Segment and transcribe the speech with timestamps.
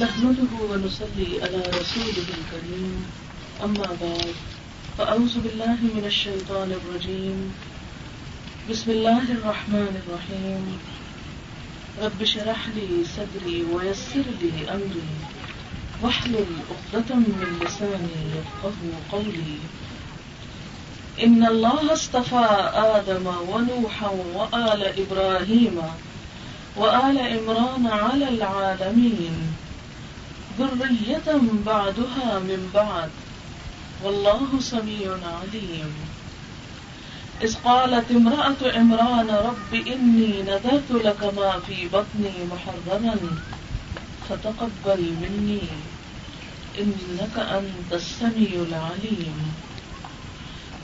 [0.00, 3.04] نحمده ونصلي على رسوله الكريم.
[3.64, 4.34] أما بعد،
[4.98, 7.54] فأعوذ بالله من الشيطان الرجيم.
[8.70, 10.78] بسم الله الرحمن الرحيم.
[12.02, 15.10] رب شرح لي صدري ويسر لي أمري.
[16.02, 18.72] واحلل عقدة من لساني يفقه
[19.12, 19.58] قولي.
[21.24, 25.82] إن الله اصطفى آدم ونوحا وآل إبراهيم
[26.76, 29.59] وآل عمران على العالمين.
[30.66, 33.10] ذرية بعدها من بعد
[34.04, 35.94] والله سميع عليم
[37.42, 43.16] إذ قالت امرأة عمران رب إني نذرت لك ما في بطني محرما
[44.28, 45.60] فتقبل مني
[46.78, 49.54] إنك أنت السميع العليم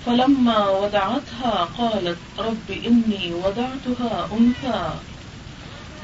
[0.07, 4.91] فلما ودعتها قالت رب إني ودعتها أنثى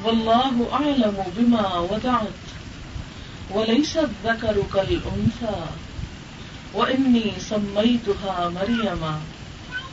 [0.03, 2.52] والله أعلم بما ودعت
[3.49, 5.65] وليس الذكر كالأنثى
[6.73, 9.03] وإني سميتها مريم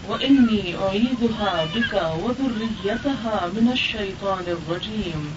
[0.09, 5.35] وإني أعيدها بك وذريتها من الشيطان الرجيم.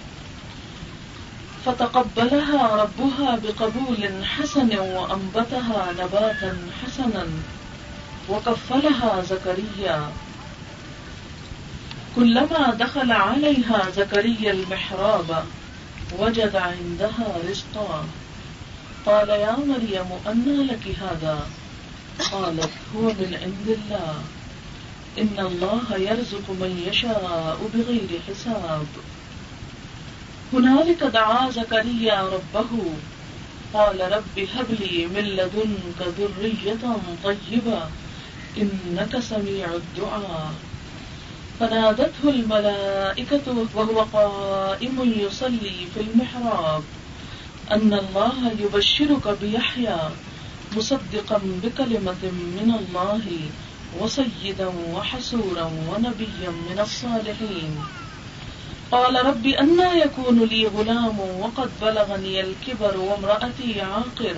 [1.65, 7.27] فتقبلها ربها بقبول حسن وأنبتها نباتا حسنا
[8.29, 10.11] وكفلها زكريا.
[12.15, 15.45] كلما دخل عليها زكريا المحراب
[16.19, 18.05] وجد عندها رزقا.
[19.05, 21.47] قال، يا مريم أنى لك هذا؟
[22.31, 24.15] قالت، هو من عند الله.
[25.17, 28.87] إن الله يرزق من يشاء بغير حساب.
[30.53, 32.71] هنالك دعا زكريا ربه.
[33.73, 37.89] قال، رب هب لي من لدنك ذرية طيبة.
[38.57, 40.53] إنك سميع الدعاء.
[41.63, 46.83] فنادته الملائكة وهو قائم يصلي في المحراب.
[47.71, 49.97] أن الله يبشرك بيحيى
[50.77, 52.23] مصدقا بكلمة
[52.57, 53.25] من الله
[53.99, 57.85] وسيدا وحسورا ونبيا من الصالحين.
[58.91, 64.37] قال رب أنا يكون لي غلام وقد بلغني الكبر وامرأتي عاقر.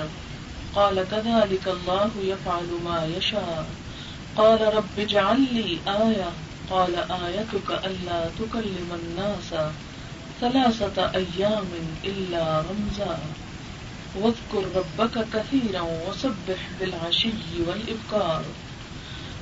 [0.76, 3.66] قال كذلك الله يفعل ما يشاء.
[4.38, 6.30] قال رب اجعل لي آية
[6.70, 9.72] قال آيتك ألا تكلم الناس
[10.42, 11.68] ثلاثة أيام
[12.04, 13.20] إلا رمزا.
[14.22, 17.34] واذكر ربك كثيرا وسبح بالعشي
[17.68, 18.44] والإبكار.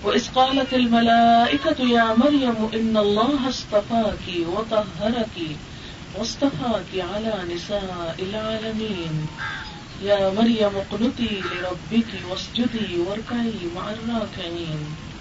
[0.03, 5.37] وإذ قالت الملائكة يا مريم إن الله اصطفاك وطهرك
[6.17, 9.27] واصطفاك على نساء العالمين.
[10.03, 15.12] يا مريم اقنتي لربك واسجدي واركعي مع الراكعين.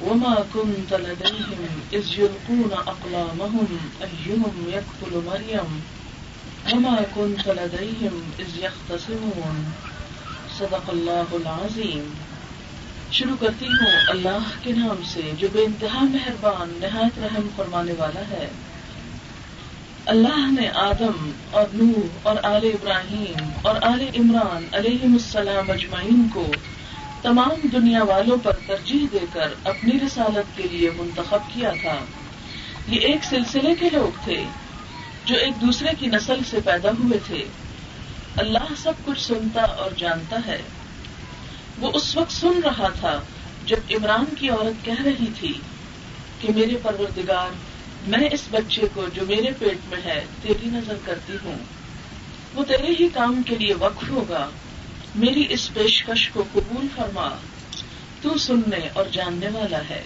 [0.00, 5.80] وما كنت لديهم إذ يلقون أقلامهم أيهم يكفل مريم
[6.72, 9.62] وما كنت لديهم إذ يختصمون.
[10.58, 12.08] صدق اللہ العظیم
[13.12, 18.20] شروع کرتی ہوں اللہ کے نام سے جو بے انتہا مہربان، نہایت رحم فرمانے والا
[18.20, 18.48] ہے۔
[20.08, 26.46] اللہ نے آدم اور نوح اور آل ابراہیم اور آل عمران علیہ السلام اجمعین کو
[27.22, 31.96] تمام دنیا والوں پر ترجیح دے کر اپنی رسالت کے لیے منتخب کیا تھا۔
[32.88, 34.44] یہ ایک سلسلے کے لوگ تھے
[35.24, 37.44] جو ایک دوسرے کی نسل سے پیدا ہوئے تھے۔
[38.36, 40.62] اللہ سب کچھ سنتا اور جانتا ہے۔
[41.78, 43.20] وہ اس وقت سن رہا تھا
[43.66, 45.52] جب عمران کی عورت کہہ رہی تھی
[46.40, 47.67] کہ میرے پروردگار
[48.08, 51.58] میں اس بچے کو جو میرے پیٹ میں ہے تیری نظر کرتی ہوں۔
[52.54, 54.48] وہ تیرے ہی کام کے لیے وقف ہوگا۔
[55.14, 57.28] میری اس پیشکش کو قبول فرما۔
[58.22, 60.02] تو سننے اور جاننے والا ہے۔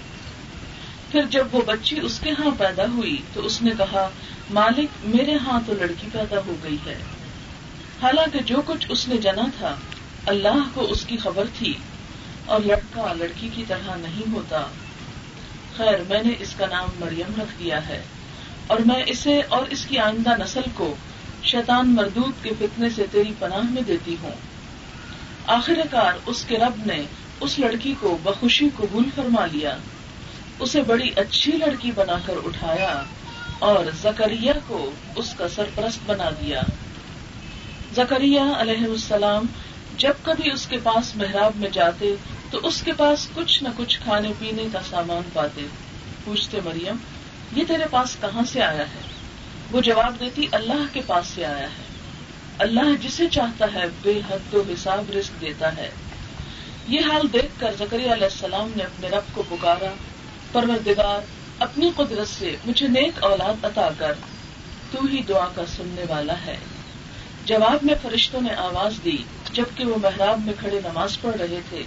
[1.11, 4.09] پھر جب وہ بچی اس کے ہاں پیدا ہوئی تو اس نے کہا،
[4.51, 6.99] مالک، میرے ہاں تو لڑکی پیدا ہو گئی ہے۔
[8.03, 9.77] حالانکہ جو کچھ اس نے جنا تھا،
[10.27, 11.75] اللہ کو اس کی خبر تھی۔
[12.45, 14.67] اور لڑکا لڑکی کی طرح نہیں ہوتا۔
[15.77, 18.03] خیر، میں نے اس کا نام مریم رکھ دیا ہے۔
[18.67, 20.95] اور میں اسے اور اس کی آئندہ نسل کو
[21.43, 24.33] شیطان مردود کے فتنے سے تیری پناہ میں دیتی ہوں۔
[25.47, 27.03] آخر کار اس کے رب نے
[27.41, 29.77] اس لڑکی کو بخوشی قبول فرما لیا۔
[30.59, 33.03] اسے بڑی اچھی لڑکی بنا کر اٹھایا
[33.59, 36.63] اور زکریہ کو اس کا سرپرست بنا دیا۔
[37.95, 39.47] زکریہ علیہ السلام،
[39.97, 42.15] جب کبھی اس کے پاس محراب میں جاتے
[42.53, 45.67] تو اس کے پاس کچھ نہ کچھ کھانے پینے کا سامان پاتے
[46.25, 46.97] پوچھتے مریم،
[47.53, 49.01] یہ تیرے پاس کہاں سے آیا ہے؟
[49.73, 51.85] وہ جواب دیتی، اللہ کے پاس سے آیا ہے۔
[52.59, 55.91] اللہ جسے چاہتا ہے بے حد و حساب رزق دیتا ہے۔
[56.89, 59.95] یہ حال دیکھ کر زکری علیہ السلام نے اپنے رب کو پکارا،
[60.53, 61.21] پروردگار،
[61.59, 64.13] اپنی قدرت سے مجھے نیک اولاد عطا کر،
[64.91, 66.57] تو ہی دعا کا سننے والا ہے۔
[67.45, 69.17] جواب میں فرشتوں نے آواز دی،
[69.53, 71.83] جبکہ وہ محراب میں کھڑے نماز پڑھ رہے تھے۔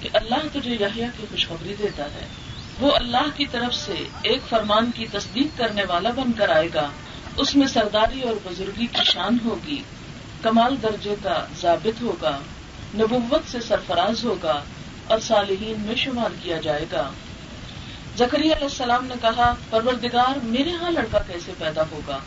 [0.00, 2.26] کہ اللہ تجھے یحییٰ کی خوشخبری دیتا ہے،
[2.80, 6.88] وہ اللہ کی طرف سے ایک فرمان کی تصدیق کرنے والا بن کر آئے گا۔
[7.36, 9.82] اس میں سرداری اور بزرگی کی شان ہوگی،
[10.42, 12.38] کمال درجے کا ضابط ہوگا،
[12.94, 14.62] نبوت سے سرفراز ہوگا
[15.06, 17.10] اور صالحین میں شمار کیا جائے گا۔
[18.16, 22.18] زکری علیہ السلام نے کہا، پروردگار، میرے ہاں لڑکا کیسے پیدا ہوگا؟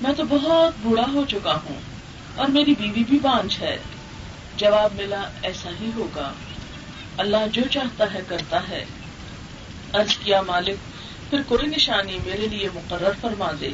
[0.00, 1.80] میں تو بہت بوڑھا ہو چکا ہوں
[2.36, 3.76] اور میری بیوی بھی بانچ ہے۔
[4.56, 6.32] جواب ملا، ایسا ہی ہوگا۔
[7.16, 8.84] اللہ جو چاہتا ہے کرتا ہے۔
[9.94, 10.76] ارض کیا مالک،
[11.30, 13.68] پھر کوئی نشانی میرے لیے مقرر فرما دے۔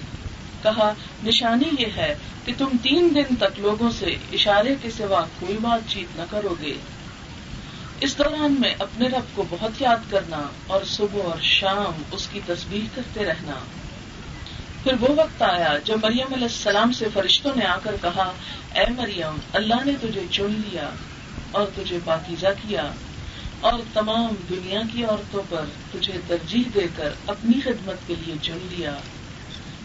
[0.63, 0.93] کہا،
[1.25, 2.15] نشانی یہ ہے
[2.45, 6.55] کہ تم تین دن تک لوگوں سے اشارے کے سوا کوئی بات چیت نہ کرو
[6.63, 6.75] گے۔
[8.01, 12.41] اس دوران میں اپنے رب کو بہت یاد کرنا اور صبح اور شام اس کی
[12.47, 13.55] تصویر کرتے رہنا۔
[14.83, 18.33] پھر وہ وقت آیا جب مریم علیہ السلام سے فرشتوں نے آ کر کہا،
[18.75, 20.91] اے مریم، اللہ نے تجھے چن لیا
[21.51, 22.93] اور تجھے پاکیزہ کیا۔
[23.61, 28.59] اور تمام دنیا کی عورتوں پر تجھے ترجیح دے کر اپنی خدمت کے لیے چن
[28.71, 28.95] لیا۔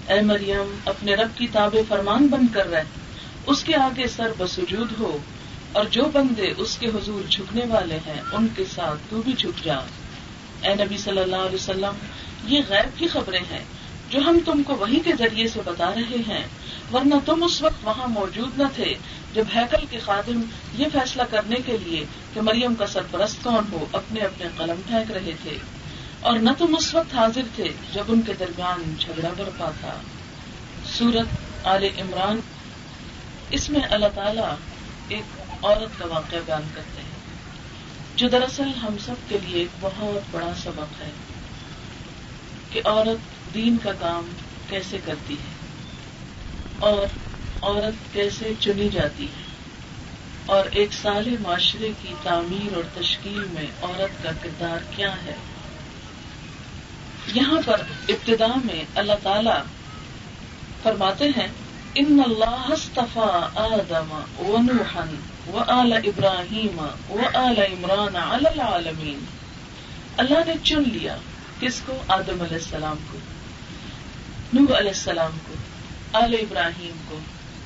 [0.08, 2.84] اے مریم، اپنے رب کی تاب فرمان بن کر رہ۔
[3.46, 5.18] اس کے آگے سر بسجود ہو
[5.72, 9.66] اور جو بندے اس کے حضور جھکنے والے ہیں، ان کے ساتھ تو بھی جھک
[9.66, 9.78] جا۔
[10.62, 11.94] اے نبی صلی اللہ علیہ وسلم،
[12.44, 13.64] یہ غیب کی خبریں ہیں۔
[14.10, 16.48] جو ہم تم کو وہی کے ذریعے سے بتا رہے ہیں،
[16.94, 18.96] ورنہ تم اس وقت وہاں موجود نہ تھے
[19.34, 20.42] جب ہیکل کے خادم
[20.74, 25.12] یہ فیصلہ کرنے کے لیے کہ مریم کا سرپرست کون ہو، اپنے اپنے قلم پھینک
[25.12, 25.58] رہے تھے۔
[26.20, 29.96] اور نہ تم اس وقت حاضر تھے جب ان کے درمیان جھگڑا برپا تھا۔
[30.86, 32.40] سورت آل عمران،
[33.50, 34.42] اس میں اللہ تعالی
[35.08, 37.10] ایک عورت کا واقعہ بیان کرتے ہیں،
[38.16, 41.10] جو دراصل ہم سب کے لیے ایک بہت بڑا سبق ہے
[42.72, 44.30] کہ عورت دین کا کام
[44.70, 45.54] کیسے کرتی ہے؟
[46.80, 47.06] اور
[47.62, 49.46] عورت کیسے چنی جاتی ہے؟
[50.46, 55.36] اور ایک سال معاشرے کی تعمیر اور تشکیل میں عورت کا کردار کیا ہے؟
[57.36, 59.64] یہاں پر ابتدا میں اللہ تعالی
[60.84, 61.48] فرماتے ہیں،
[61.96, 63.00] ان اللہ
[63.56, 65.16] آدم و نوحن
[65.48, 69.26] و آل ابراہیم و آل عمران العالمین.
[70.18, 71.16] اللہ نے چن لیا
[71.60, 73.18] کس کو؟ آدم علیہ السلام کو۔
[74.56, 75.54] نوح علیہ السلام کو،
[76.14, 77.20] آل ابراہیم کو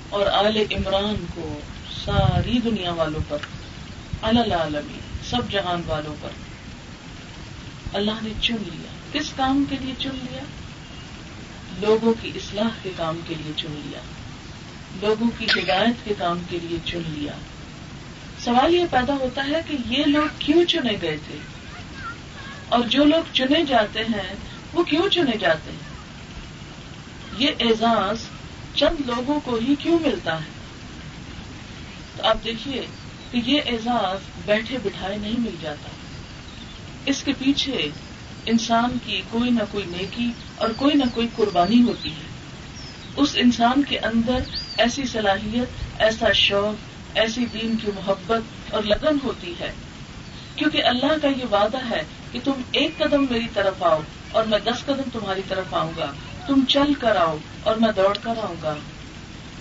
[0.09, 1.59] اور آل عمران کو،
[2.05, 3.37] ساری دنیا والوں پر
[4.21, 4.99] العالمی
[5.29, 6.29] سب جہان والوں پر۔
[7.93, 10.43] اللہ نے چن لیا۔ کس کام کے لیے چن لیا؟
[11.79, 13.99] لوگوں کی اصلاح کے کام کے لیے چن لیا۔
[15.01, 17.33] لوگوں کی ہدایت کے کام کے لیے چن لیا۔
[18.43, 21.37] سوال یہ پیدا ہوتا ہے کہ یہ لوگ کیوں چنے گئے تھے؟
[22.69, 24.33] اور جو لوگ چنے جاتے ہیں،
[24.73, 25.88] وہ کیوں چنے جاتے ہیں؟
[27.39, 28.17] یہ اعزاز
[28.73, 30.49] چند لوگوں کو ہی کیوں ملتا ہے؟
[32.17, 32.85] تو آپ دیکھیے
[33.31, 35.89] کہ یہ اعزاز بیٹھے بٹھائے نہیں مل جاتا۔
[37.05, 37.89] اس کے پیچھے
[38.45, 42.29] انسان کی کوئی نہ کوئی نیکی اور کوئی نہ کوئی قربانی ہوتی ہے۔
[43.17, 44.37] اس انسان کے اندر
[44.77, 46.75] ایسی صلاحیت، ایسا شوق،
[47.17, 49.71] ایسی دین کی محبت اور لگن ہوتی ہے۔
[50.55, 53.99] کیونکہ اللہ کا یہ وعدہ ہے کہ تم ایک قدم میری طرف آؤ
[54.31, 56.11] اور میں دس قدم تمہاری طرف آؤں گا۔
[56.49, 58.75] تم چل کر آؤ اور میں دوڑ کر آؤں گا۔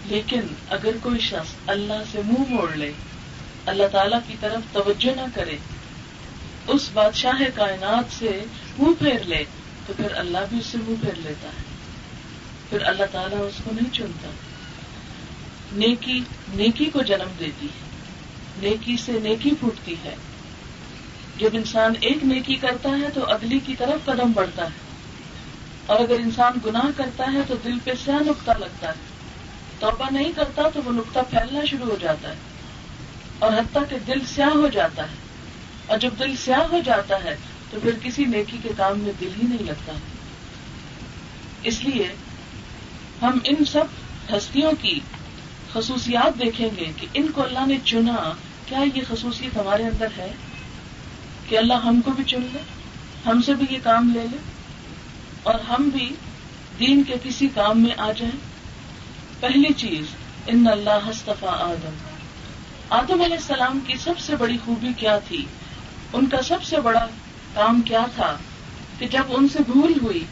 [0.04, 2.92] لیکن اگر کوئی شخص اللہ سے منہ موڑ لے،
[3.66, 5.56] اللہ تعالی کی طرف توجہ نہ کرے،
[6.66, 8.44] اس بادشاہ کائنات سے
[8.78, 9.44] منہ پھیر لے،
[9.86, 11.62] تو پھر اللہ بھی اس سے منہ پھیر لیتا ہے۔
[12.70, 14.30] پھر اللہ تعالیٰ اس کو نہیں چنتا۔
[15.72, 16.20] نیکی
[16.54, 17.88] نیکی کو جنم دیتی ہے،
[18.62, 20.14] نیکی سے نیکی پھوٹتی ہے۔
[21.38, 24.87] جب انسان ایک نیکی کرتا ہے تو اگلی کی طرف قدم بڑھتا ہے۔
[25.88, 28.94] اور اگر انسان گناہ کرتا ہے تو دل پہ سیاہ نقطہ لگتا ہے۔
[29.78, 32.34] توبہ نہیں کرتا تو وہ نقطہ پھیلنا شروع ہو جاتا ہے۔
[33.38, 35.16] اور حتیٰ کہ دل سیاہ ہو جاتا ہے۔
[35.86, 37.36] اور جب دل سیاہ ہو جاتا ہے
[37.70, 39.92] تو پھر کسی نیکی کے کام میں دل ہی نہیں لگتا۔
[41.62, 42.08] اس لیے
[43.22, 43.84] ہم ان سب
[44.32, 45.00] ہستیوں کی
[45.72, 48.32] خصوصیات دیکھیں گے کہ ان کو اللہ نے چنا۔
[48.66, 50.32] کیا یہ خصوصیت ہمارے اندر ہے
[51.48, 52.58] کہ اللہ ہم کو بھی چن لے،
[53.26, 54.57] ہم سے بھی یہ کام لے لے؟
[55.42, 56.14] اور ہم بھی
[56.78, 58.38] دین کے کسی کام میں آ جائیں۔
[59.40, 60.06] پہلی چیز،
[60.46, 61.94] ان اللہ ہستفا آدم۔
[62.90, 65.44] آدم علیہ السلام کی سب سے بڑی خوبی کیا تھی؟
[66.12, 67.06] ان کا سب سے بڑا
[67.54, 68.36] کام کیا تھا؟
[68.98, 70.24] کہ جب ان سے بھول ہوئی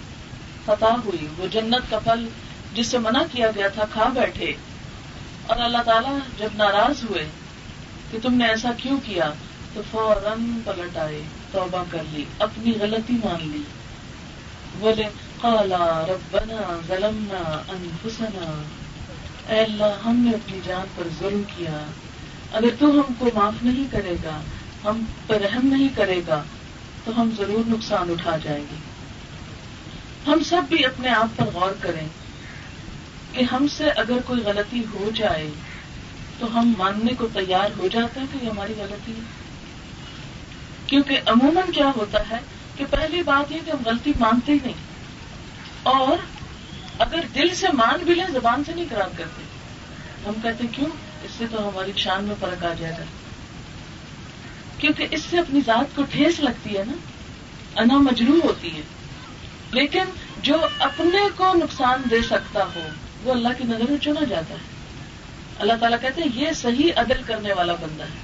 [0.65, 2.29] فتح ہوئی، وہ جنت کا پھل
[2.75, 4.53] جس سے منع کیا گیا تھا، کھا بیٹھے۔
[5.47, 7.29] اور اللہ تعالیٰ جب ناراض ہوئے
[8.11, 9.31] کہ تم نے ایسا کیوں کیا،
[9.75, 11.23] تو فوراً پلٹ آئے،
[11.53, 13.63] توبہ کر لی، اپنی غلطی مان لی۔
[14.75, 15.05] بولے
[15.41, 18.63] قالا ربنا ظلمنا انفسنا
[19.49, 21.87] اے اللہ، ہم نے اپنی جان پر ظلم کیا۔
[22.53, 24.41] اگر تو ہم کو معاف نہیں کرے گا،
[24.85, 26.43] ہم پر رحم نہیں کرے گا،
[27.05, 28.77] تو ہم ضرور نقصان اٹھا جائیں گے۔
[30.27, 32.09] ہم سب بھی اپنے آپ پر غور کریں
[33.33, 35.51] کہ ہم سے اگر کوئی غلطی ہو جائے،
[36.39, 39.21] تو ہم ماننے کو تیار ہو جاتے ہیں کہ یہ ہماری غلطی ہے۔
[40.87, 42.39] کیونکہ عموماً کیا ہوتا ہے؟
[42.77, 44.75] کہ پہلی بات یہ کہ ہم غلطی مانتے ہی نہیں
[45.83, 46.17] اور
[46.99, 49.43] اگر دل سے مان بھی لیں، زبان سے نہیں کرار کرتے۔
[50.27, 50.87] ہم کہتے کیوں؟
[51.25, 53.05] اس سے تو ہماری شان میں فرق آ جائے گا۔
[54.79, 56.93] کیونکہ اس سے اپنی ذات کو ٹھیس لگتی ہے نا،
[57.81, 58.81] انا مجروح ہوتی ہے۔
[59.71, 60.05] لیکن
[60.43, 62.89] جو اپنے کو نقصان دے سکتا ہو،
[63.23, 64.61] وہ اللہ کی نظر میں چنا جاتا ہے۔
[65.59, 68.19] اللہ تعالیٰ کہتے ہیں، یہ صحیح عدل کرنے والا بندہ ہے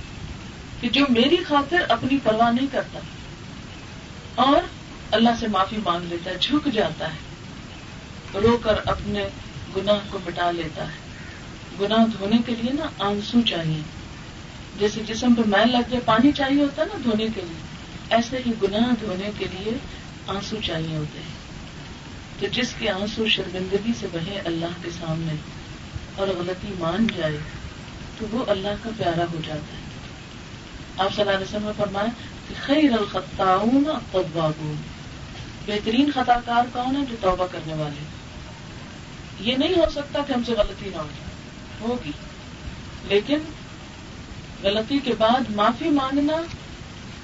[0.81, 2.99] کہ جو میری خاطر اپنی پرواہ نہیں کرتا۔
[4.35, 4.63] اور
[5.11, 7.19] اللہ سے معافی مانگ لیتا ہے، جھک جاتا ہے،
[8.39, 9.29] رو کر اپنے
[9.77, 10.99] گناہ کو مٹا لیتا ہے۔
[11.81, 13.83] گناہ دھونے کے لیے نا آنسو چاہیے۔
[14.79, 17.61] جیسے جسم پہ میل لگ جائے، پانی چاہیے ہوتا ہے نا دھونے کے لیے۔
[18.11, 19.73] ایسے ہی گناہ دھونے کے لیے
[20.27, 21.43] آنسو چاہیے ہوتے ہیں۔
[22.41, 25.33] تو جس کے آنسو شرمندگی سے بہے اللہ کے سامنے
[26.17, 27.39] اور غلطی مان جائے،
[28.19, 29.83] تو وہ اللہ کا پیارا ہو جاتا ہے۔
[30.99, 32.09] آپ صلی اللہ علیہ وسلم نے فرمایا
[32.67, 34.77] خیر الخطاؤن التوابون۔
[35.67, 38.05] بہترین خطا کار کون ہے جو توبہ کرنے والے
[39.41, 41.09] یہ نہیں ہو سکتا کہ ہم سے غلطی نہ ہو
[41.81, 42.13] ہوگی۔
[43.05, 43.39] لیکن
[44.63, 46.37] غلطی کے بعد معافی مانگنا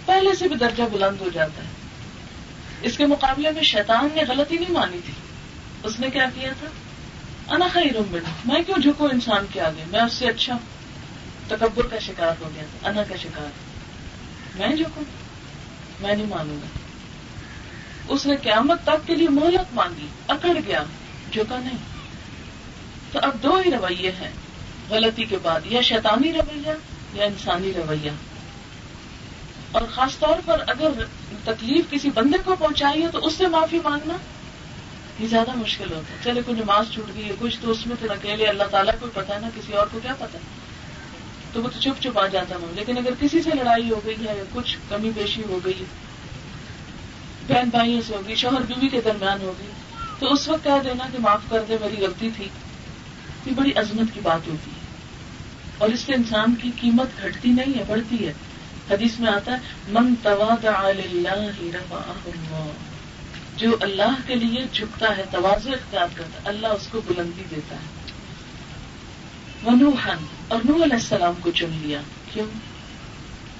[0.06, 1.68] پہلے سے بھی درجہ بلند ہو جاتا ہے۔
[2.82, 5.12] اس کے مقابلے میں شیطان نے غلطی نہیں مانی تھی۔
[5.82, 6.66] اس نے کیا کیا تھا؟
[7.54, 10.78] انا خیر میں کیوں جھکو انسان کے آگے؟ میں اس سے اچھا ہوں۔
[11.48, 13.67] تکبر کا شکار ہو گیا تھا، انا کا شکار۔
[14.58, 15.04] میں جو کہوں،
[16.00, 16.66] میں نہیں مانوں گا۔
[18.08, 20.84] اس نے قیامت تک کے لیے مہلت مانگی اکڑ گیا
[21.32, 21.76] جھکا نہیں۔
[23.12, 24.30] تو اب دو ہی رویے ہیں،
[24.90, 26.72] غلطی کے بعد، یا شیطانی رویہ
[27.12, 28.10] یا انسانی رویہ۔
[29.72, 30.90] اور خاص طور پر اگر
[31.44, 34.14] تکلیف کسی بندے کو پہنچائی ہے، تو اس سے معافی مانگنا
[35.20, 37.96] یہ زیادہ مشکل ہوتا ہے۔ چلے، کوئی نماز چھوٹ گئی ہے، کچھ تو اس میں
[38.00, 40.57] تو اکیلے اللہ تعالیٰ کو پتا ہے نا، کسی اور کو کیا پتا ہے؟
[41.52, 44.16] تو وہ تو چپ چپ آ جاتا ہوں لیکن اگر کسی سے لڑائی ہو گئی
[44.16, 45.84] ہے یا کچھ کمی پیشی ہو گئی،
[47.48, 49.66] بہن بھائیوں سے ہوگی شوہر بیوی کے درمیان ہوگی
[50.18, 52.48] تو اس وقت کہہ دینا کہ معاف کر دے، میری غلطی تھی،
[53.46, 54.78] یہ بڑی عظمت کی بات ہوتی ہے۔
[55.78, 58.32] اور اس سے انسان کی قیمت گھٹتی نہیں ہے، بڑھتی ہے۔
[58.90, 59.56] حدیث میں آتا ہے،
[59.88, 61.46] من اللہ
[63.56, 67.76] جو اللہ کے لیے جھکتا ہے توازو اختیار کرتا ہے، اللہ اس کو بلندی دیتا
[67.76, 67.98] ہے۔
[69.66, 72.00] ونوحن اور نوح علیہ السلام کو چن لیا۔
[72.32, 72.46] کیوں؟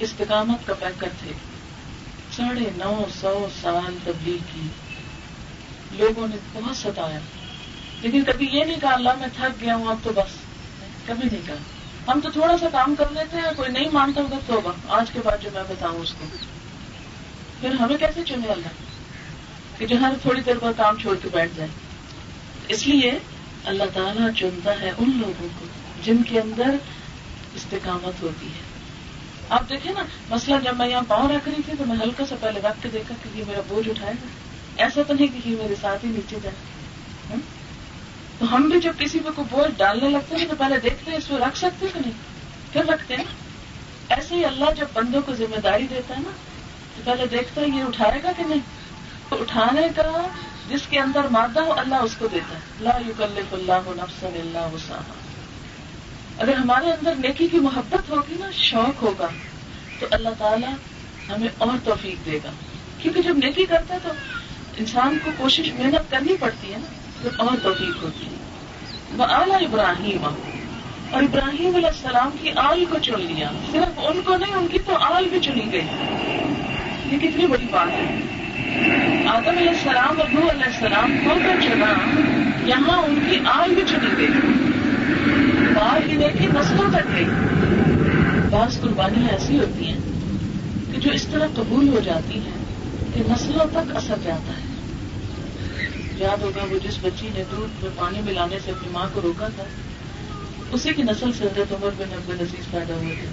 [0.01, 1.33] استقامت کا پیکر تھے۔
[2.37, 4.67] ساڑھے نو سو سال تبلیغ کی۔
[5.93, 7.19] لوگوں نے بہت ستایا۔
[8.01, 10.37] لیکن کبھی یہ نہیں کہا، اللہ میں تھک گیا ہوں، اب تو بس۔
[11.07, 11.55] کبھی نہیں کہا۔
[12.09, 15.11] ہم تو تھوڑا سا کام کر لیتے ہیں، کوئی نہیں مانتا ہوگا تو ہوگا۔ آج
[15.11, 16.27] کے بعد جو میں بتاؤں اس کو۔
[17.61, 18.69] پھر ہمیں کیسے چنے اللہ؟
[19.79, 21.69] کہ جو ہر تھوڑی دیر بعد کام چھوڑ کے بیٹھ جائے۔
[22.69, 23.13] اس لیے
[23.65, 25.67] اللہ تعالیٰ چنتا ہے ان لوگوں کو۔
[26.03, 26.77] جن کے اندر
[27.55, 28.79] استقامت ہوتی ہے۔
[29.49, 32.35] آپ دیکھیں نا، مسئلہ جب میں یہاں پاؤں رکھ رہی تھی تو میں ہلکا سا
[32.41, 34.27] پہلے رکھ کے دیکھا کہ یہ میرا بوجھ اٹھائے گا۔
[34.83, 36.55] ایسا تو نہیں کہ یہ میرے ساتھ ہی نیچے جائے۔
[38.39, 41.19] تو ہم بھی جب کسی پہ کوئی بوجھ ڈالنے لگتے ہیں تو پہلے دیکھتے ہیں
[41.19, 42.15] اس پہ رکھ سکتے کہ نہیں؟
[42.73, 43.25] پھر رکھتے ہیں؟
[44.09, 46.31] ایسے ہی اللہ جب بندوں کو ذمہ داری دیتا ہے نا،
[46.97, 48.61] تو پہلے دیکھتا ہے یہ اٹھائے گا کہ نہیں؟
[49.29, 50.27] تو اٹھانے کا
[50.69, 54.75] جس کے اندر مادہ ہو، اللہ اس کو دیتا ہے۔ لا یکلف اللہ نفسا اللہ
[54.75, 55.28] وسعها
[56.39, 59.29] اگر ہمارے اندر نیکی کی محبت ہوگی نا، شوق ہوگا۔
[59.99, 60.73] تو اللہ تعالیٰ
[61.29, 62.51] ہمیں اور توفیق دے گا۔
[62.99, 64.09] کیونکہ جب نیکی کرتا ہے تو
[64.77, 66.87] انسان کو کوشش محنت کرنی پڑتی ہے نا
[67.23, 68.31] تو اور توفیق ہوتی ہے۔
[69.17, 70.25] وہ اعلیٰ ابراہیم
[71.11, 74.79] اور ابراہیم علیہ السلام کی آل کو چن لیا۔ صرف ان کو نہیں، ان کی
[74.79, 75.87] تو آل بھی چنی گئی۔
[77.11, 78.21] یہ کتنی بڑی بات ہے۔
[79.29, 81.93] آدم علیہ السلام اور نور علیہ السلام کو تو چنا،
[82.65, 84.48] یہاں ان کی آل بھی چنی گئی۔
[86.09, 87.25] ہی نہیں نسلوں تک گئی.
[88.51, 89.99] بعض قربانیاں ایسی ہوتی ہیں
[90.93, 92.65] کہ جو اس طرح قبول ہو جاتی ہیں
[93.15, 94.69] کہ نسلوں تک اثر جاتا ہے۔
[96.17, 99.49] یاد ہوگا وہ جس بچی نے دودھ میں پانی ملانے سے اپنی ماں کو روکا
[99.49, 99.65] تھا،
[100.73, 103.27] اسی کی نسل سے حضرت عمر بن عبد العزیز پیدا ہوئے تھے۔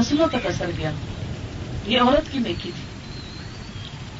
[0.00, 0.90] نسلوں تک اثر گیا۔
[1.86, 2.82] یہ عورت کی نیکی تھی۔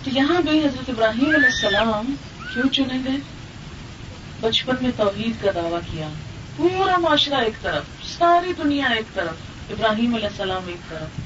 [0.04, 2.14] تو یہاں بھی حضرت ابراہیم علیہ السلام
[2.52, 3.16] کیوں چنے گئے؟
[4.40, 6.08] بچپن میں توحید کا دعویٰ کیا۔
[6.56, 7.84] پورا معاشرہ ایک طرف،
[8.18, 9.34] ساری دنیا ایک طرف،
[9.70, 11.20] ابراہیم علیہ السلام ایک طرف۔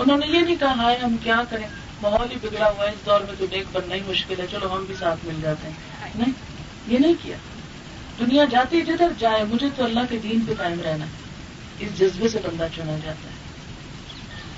[0.00, 1.66] انہوں نے یہ نہیں کہا ہے ہم کیا کریں؟
[2.02, 4.72] ماحول ہی بگڑا ہوا ہے، اس دور میں تو نیک بننا ہی مشکل ہے، چلو
[4.72, 6.32] ہم بھی ساتھ مل جاتے ہیں۔ نہیں،
[6.86, 7.36] یہ نہیں کیا۔
[8.18, 11.10] دنیا جاتی جدھر جائے، مجھے تو اللہ کے دین پہ قائم رہنا ہے۔
[11.78, 13.34] اس جذبے سے بندہ چنا جاتا ہے۔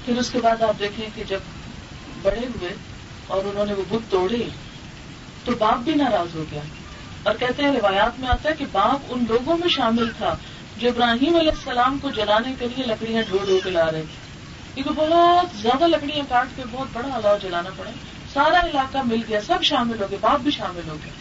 [0.04, 1.38] پھر اس کے بعد آپ دیکھیں کہ جب
[2.22, 2.70] بڑے ہوئے
[3.26, 4.48] اور انہوں نے وہ بت توڑے،
[5.44, 6.60] تو باپ بھی ناراض ہو گیا۔
[7.22, 10.36] اور کہتے ہیں روایات میں آتا ہے کہ باپ ان لوگوں میں شامل تھا
[10.76, 14.30] جو ابراہیم علیہ السلام کو جلانے کے لیے لکڑیاں ڈھو ڈھو کے لا رہے تھے۔
[14.74, 17.90] کیونکہ بہت زیادہ لکڑیاں کاٹ کے بہت بڑا الاؤ جلانا پڑا
[18.32, 21.12] سارا علاقہ مل گیا، سب شامل ہو گئے، باپ بھی شامل ہو گئے۔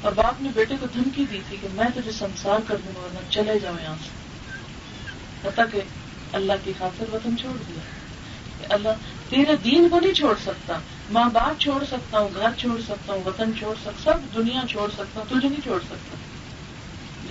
[0.00, 3.00] اور باپ نے بیٹے کو دھمکی دی تھی کہ میں تجھے سنسار کر دوں گا
[3.00, 4.10] ورنہ چلے جاؤں یہاں سے۔
[5.42, 5.80] پتا کہ
[6.32, 7.80] اللہ کی خاطر وطن چھوڑ دیا۔
[8.74, 8.88] اللہ
[9.28, 10.78] تیرے دین کو نہیں چھوڑ سکتا۔
[11.10, 14.90] ماں باپ چھوڑ سکتا ہوں، گھر چھوڑ سکتا ہوں، وطن چھوڑ سکتا سب دنیا چھوڑ
[14.90, 16.16] سکتا ہوں، تجھے نہیں چھوڑ سکتا۔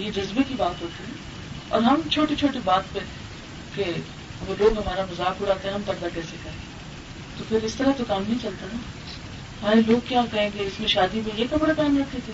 [0.01, 1.13] یہ جذبے کی بات ہوتی ہے۔
[1.69, 2.99] اور ہم چھوٹی چھوٹی بات پہ
[3.75, 3.83] کہ
[4.47, 6.75] وہ لوگ ہمارا مذاق اڑاتے ہیں، ہم پردہ کیسے کریں؟
[7.37, 8.77] تو پھر اس طرح تو کام نہیں چلتا نا۔
[9.61, 12.33] ہمارے لوگ کیا کہیں گے؟ اس میں شادی میں یہ کپڑے پہن رکھے تھے۔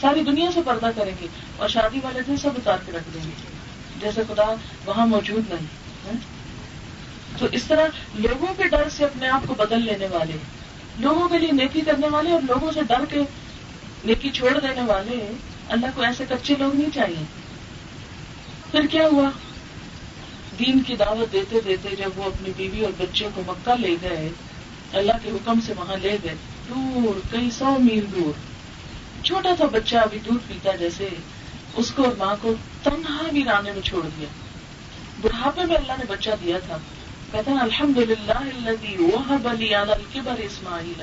[0.00, 1.26] ساری دنیا سے پردہ کریں گے۔
[1.56, 3.30] اور شادی والے دن سب اتار کے رکھ دیں گے۔
[4.00, 4.54] جیسے خدا
[4.86, 5.66] وہاں موجود نہیں
[6.06, 6.35] ہاں؟
[7.38, 10.36] تو اس طرح لوگوں کے ڈر سے اپنے آپ کو بدل لینے والے،
[10.98, 13.20] لوگوں کے لیے نیکی کرنے والے اور لوگوں سے ڈر کے
[14.04, 15.32] نیکی چھوڑ دینے والے،
[15.68, 17.24] اللہ کو ایسے کچے لوگ نہیں چاہیے۔
[18.70, 19.30] پھر کیا ہوا؟
[20.58, 24.28] دین کی دعوت دیتے دیتے جب وہ اپنی بیوی اور بچے کو مکہ لے گئے،
[24.92, 26.34] اللہ کے حکم سے وہاں لے گئے،
[26.68, 28.56] دور، کئی سو میل دور۔
[29.24, 31.08] چھوٹا تھا بچہ ابھی دودھ پیتا جیسے
[31.74, 34.28] اس کو اور ماں کو تنہا ویرانے میں چھوڑ دیا۔
[35.20, 36.78] بڑھاپے میں اللہ نے بچہ دیا تھا۔
[37.32, 38.64] کہتے ہیں الحمد للہ
[40.24, 41.02] بر اسماعیل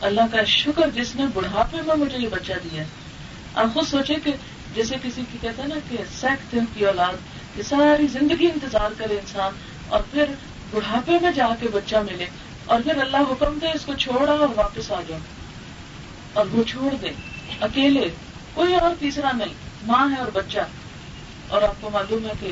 [0.00, 2.82] اللہ کا شکر جس نے بڑھاپے میں مجھے یہ بچہ دیا
[3.54, 4.32] آپ خود سوچے کہ
[4.74, 7.12] جیسے کسی کی کہتے ہیں نا کہ سیکھ تھے کی اولاد،
[7.56, 9.52] کہ ساری زندگی انتظار کرے انسان
[9.88, 10.24] اور پھر
[10.70, 12.26] بڑھاپے میں جا کے بچہ ملے
[12.64, 15.18] اور پھر اللہ حکم دے اس کو چھوڑا اور واپس آ جاؤ۔
[16.32, 17.08] اور وہ چھوڑ دے۔
[17.60, 18.08] اکیلے،
[18.54, 19.54] کوئی اور تیسرا نہیں،
[19.86, 20.58] ماں ہے اور بچہ۔
[21.48, 22.50] اور آپ کو معلوم ہے کہ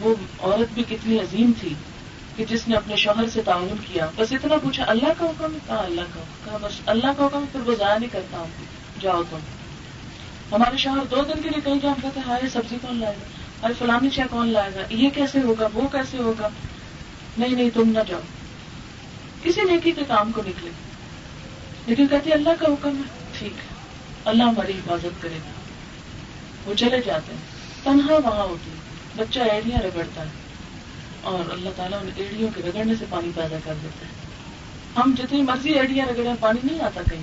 [0.00, 1.74] وہ عورت بھی کتنی عظیم تھی
[2.36, 5.76] کہ جس نے اپنے شوہر سے تعاون کیا۔ بس اتنا پوچھا، اللہ کا حکم؟ کہا،
[5.76, 8.46] اللہ کا کہا، بس اللہ کا حکم، پھر وہ ضائع نہیں کرتا۔ ہوں
[9.00, 9.38] جاؤ تم۔
[10.52, 13.24] ہمارے شوہر دو دن کے لیے کہیں ہم کہتے ہیں، ہائے، سبزی کون لائے گا؟
[13.66, 16.48] ارے فلانی چاہ کون لائے گا؟ یہ کیسے ہوگا؟ وہ کیسے ہوگا؟
[17.38, 18.20] نہیں نہیں، تم نہ جاؤ۔
[19.42, 20.70] کسی نیکی کے کام کو نکلے۔
[21.86, 23.74] لیکن کہتے اللہ کا حکم ہے۔ ٹھیک ہے۔
[24.24, 25.50] اللہ ہماری حفاظت کرے گا۔
[26.66, 27.40] وہ چلے جاتے ہیں۔
[27.84, 28.81] تنہا وہاں ہوتی ہے۔
[29.16, 30.30] بچہ ایڑیاں رگڑتا ہے
[31.20, 34.12] اور اللہ تعالیٰ ان ایڑیوں کے رگڑنے سے پانی پیدا کر دیتا ہے۔
[34.96, 37.22] ہم جتنی مرضی ایڑیاں رگڑے پانی نہیں آتا کہیں۔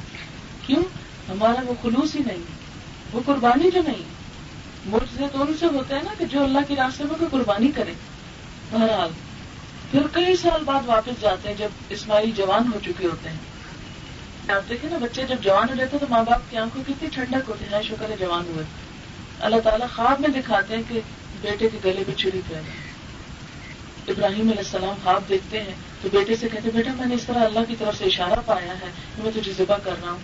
[0.67, 0.83] کیوں؟
[1.29, 2.43] ہمارا وہ خلوص ہی نہیں،
[3.13, 4.03] وہ قربانی جو نہیں۔
[4.85, 7.71] مرضے تو ان سے ہوتے ہیں نا کہ جو اللہ کے راستے میں کوئی قربانی
[7.75, 7.93] کرے۔
[8.71, 9.09] بہرحال،
[9.91, 13.37] پھر کئی سال بعد واپس جاتے ہیں جب اسماعیل جوان ہو چکے ہوتے ہیں۔
[14.55, 17.09] آپ دیکھیں نا، بچے جب جوان ہو جاتے ہیں تو ماں باپ کی آنکھوں کتنی
[17.13, 18.65] ٹھنڈک ہوتی ہے شکر ہے جوان ہوئے۔
[19.39, 20.99] اللہ تعالیٰ خواب میں دکھاتے ہیں کہ
[21.41, 22.89] بیٹے کے گلے پہ چھری پہنے
[24.07, 27.45] ابراہیم علیہ السلام خواب دیکھتے ہیں تو بیٹے سے کہتے بیٹا، میں نے اس طرح
[27.45, 30.19] اللہ کی طرف سے اشارہ پایا ہے کہ میں تجھے ذبح کر رہا ہوں۔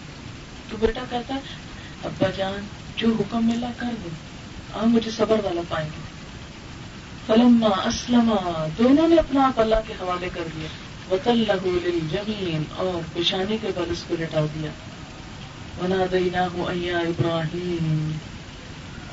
[0.70, 1.40] تو بیٹا کہتا ہے،
[2.04, 4.16] ابا جان، جو حکم ملا کر دیں
[4.74, 6.16] آپ مجھے صبر والا پائیں گے۔
[7.28, 8.34] فلما اسلم
[8.78, 10.68] دونوں نے اپنا آپ اللہ کے حوالے کر دیا۔
[11.14, 11.78] وطل لہو
[12.12, 14.72] جمین اور پیشانی کے بل اس کو لٹا دیا۔
[15.78, 18.12] بنا دینا ہوں ابراہیم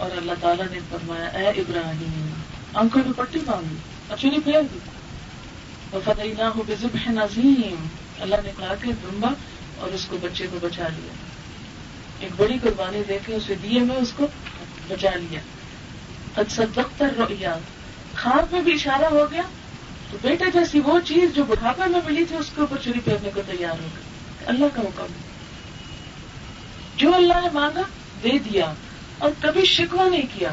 [0.03, 2.31] اور اللہ تعالیٰ نے فرمایا، اے ابراہیم
[2.75, 3.77] انکل میں پٹی مانگی
[4.09, 4.79] اور چنی پھیر دی۔
[6.05, 7.87] فتح ہو بزب نظیم۔
[8.21, 9.29] اللہ نے کہا کہ دمبا
[9.77, 11.13] اور اس کو بچے کو بچا لیا۔
[12.21, 14.27] ایک بڑی قربانی دے کے اسے دیے میں اس کو
[14.89, 15.41] بچا لیا۔
[16.37, 17.59] اکثر دختر رویا
[18.23, 19.43] خواب میں بھی اشارہ ہو گیا۔
[20.11, 23.31] تو بیٹے جیسی وہ چیز جو بڑھاپے میں ملی تھی، اس کے اوپر چوری پھیرنے
[23.35, 24.03] کو تیار ہو گئی۔
[24.47, 25.07] اللہ کا حکم۔
[26.97, 27.83] جو اللہ نے مانگا،
[28.23, 28.75] دے دیا۔
[29.23, 30.51] اور کبھی شکوا نہیں کیا۔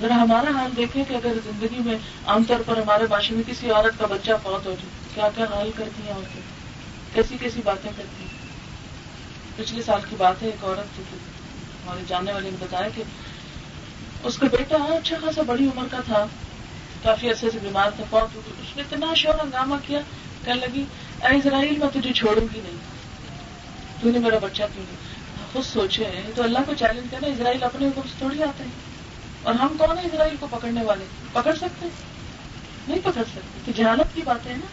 [0.00, 1.94] ذرا ہمارا حال دیکھیں کہ اگر زندگی میں
[2.26, 5.44] عام طور پر ہمارے معاشرے میں کسی عورت کا بچہ فوت ہو جائے، کیا کیا
[5.44, 6.40] حال کرتی ہیں عورتیں؟
[7.14, 8.36] کیسی کیسی باتیں کرتی ہیں؟
[9.56, 13.02] پچھلے سال کی بات ہے، ایک عورت ہمارے جاننے والے نے بتایا کہ
[14.22, 16.26] اس کا بیٹا اچھا خاصا بڑی عمر کا تھا،
[17.02, 19.98] کافی عرصے سے بیمار تھا، فوت اس نے اتنا شور ہنگامہ کیا،
[20.44, 20.84] کہنے لگی،
[21.22, 22.76] اے اسرائیل، میں تجھے چھوڑوں گی نہیں۔
[24.02, 25.05] تو نے میرا بچہ کیوں نہیں؟
[25.56, 28.70] خود سوچے تو اللہ کو چیلنج کرنا، اسرائیل اپنے حکم سے تھوڑی آتے ہیں۔
[29.42, 31.88] اور ہم کون ہیں اسرائیل کو پکڑنے والے؟ پکڑ سکتے
[32.88, 34.66] نہیں پکڑ سکتے۔ تو جہالت کی باتیں نا۔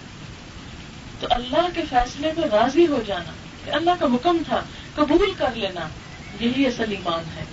[1.19, 3.31] تو اللہ کے فیصلے میں راضی ہو جانا،
[3.65, 4.61] کہ اللہ کا حکم تھا،
[4.95, 5.87] قبول کر لینا،
[6.39, 7.43] یہی اصل ایمان ہے۔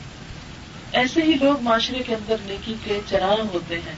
[0.93, 3.95] ایسے ہی لوگ معاشرے کے اندر نیکی کے چراغ ہوتے ہیں۔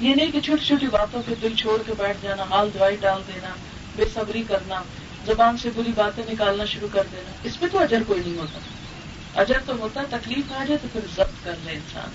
[0.00, 3.22] یہ نہیں کہ چھوٹی چھوٹی باتوں پہ دل چھوڑ کے بیٹھ جانا، حال دوائی ڈال
[3.34, 3.48] دینا،
[3.96, 4.82] بے صبری کرنا،
[5.26, 8.58] زبان سے بری باتیں نکالنا شروع کر دینا۔ اس میں تو اجر کوئی نہیں ہوتا۔
[9.36, 12.08] اجر تو ہوتا تکلیف آ جائے تو پھر ضبط کر لے انسان۔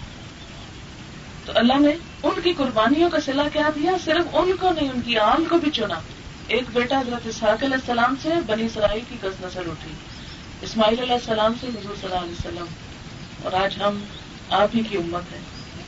[1.46, 5.02] تو اللہ نے ان کی قربانیوں کا صلاح کیا دیا، صرف ان کو نہیں، ان
[5.02, 5.96] کی آل کو بھی چنا۔
[6.48, 9.92] ایک بیٹا حضرت اسحاق علیہ السلام سے بنی اسرائیل کی کس نسل اٹھی۔
[10.62, 12.66] اسماعیل علیہ السلام سے حضور صلی اللہ علیہ وسلم۔
[13.44, 14.04] اور آج ہم
[14.50, 15.40] آپ ہی کی امت ہے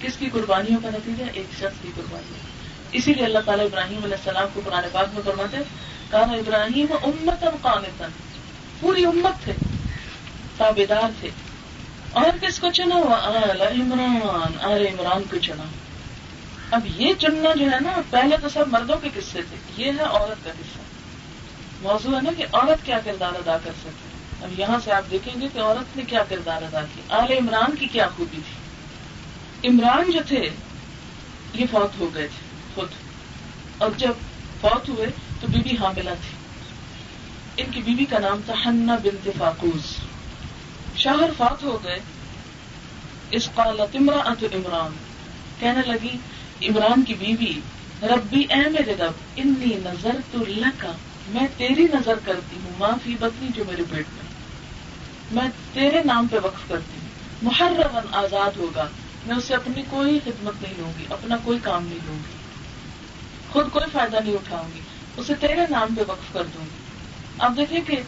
[0.02, 2.38] کس کی قربانیوں کا نتیجہ؟ ایک شخص کی قربانی۔
[2.92, 5.58] اسی لیے اللہ تعالیٰ ابراہیم علیہ السلام کو قرآن پاک میں فرماتے
[6.12, 8.10] کہا ابراہیم امت قانتن
[8.80, 9.54] پوری امت تھے۔
[10.58, 11.30] تابے دار تھے۔
[12.12, 13.28] اور کس کو چنا؟ ہوا
[13.72, 15.64] عمران، آل عمران کو چنا۔
[16.72, 20.04] اب یہ چننا جو ہے نا، پہلے تو سب مردوں کے قصے تھے۔ یہ ہے
[20.04, 20.80] عورت کا قصہ۔
[21.82, 25.42] موضوع ہے نا کہ عورت کیا کردار ادا کر سکے اب یہاں سے آپ دیکھیں
[25.42, 30.12] گے کہ عورت نے کیا کردار ادا کیا۔ آل عمران کی کیا خوبی تھی؟ عمران
[30.12, 30.50] جو تھے،
[31.54, 32.88] یہ فوت ہو گئے تھے، خود۔
[33.78, 34.12] اور جب
[34.62, 35.08] فوت ہوئے
[35.40, 36.34] تو بی بی حاملہ تھی
[37.58, 40.03] ان کی بیوی کا نام تھا ہننا بنت فاقوز
[41.04, 42.00] شوہر فوت ہو گئے۔
[43.32, 44.92] اس قالت امراۃ عمران۔
[45.60, 46.18] کہنے لگی،
[46.70, 47.60] عمران کی بیوی،
[48.04, 50.92] ربی اے میرے رب، انی نظر تو لکا۔
[51.28, 54.24] میں تیری نظر کرتی ہوں ماں فی بتنی جو میرے پیٹ میں۔
[55.32, 57.10] میں تیرے نام پہ وقف کرتی ہوں۔
[57.42, 58.88] محرمن آزاد ہوگا۔
[59.26, 62.38] میں اسے اپنی کوئی خدمت نہیں لوں گی، اپنا کوئی کام نہیں لوں گی۔
[63.52, 64.80] خود کوئی فائدہ نہیں اٹھاؤں گی،
[65.18, 66.78] اسے تیرے نام پہ وقف کر دوں گی۔
[67.40, 68.02] آپ دیکھیں کہ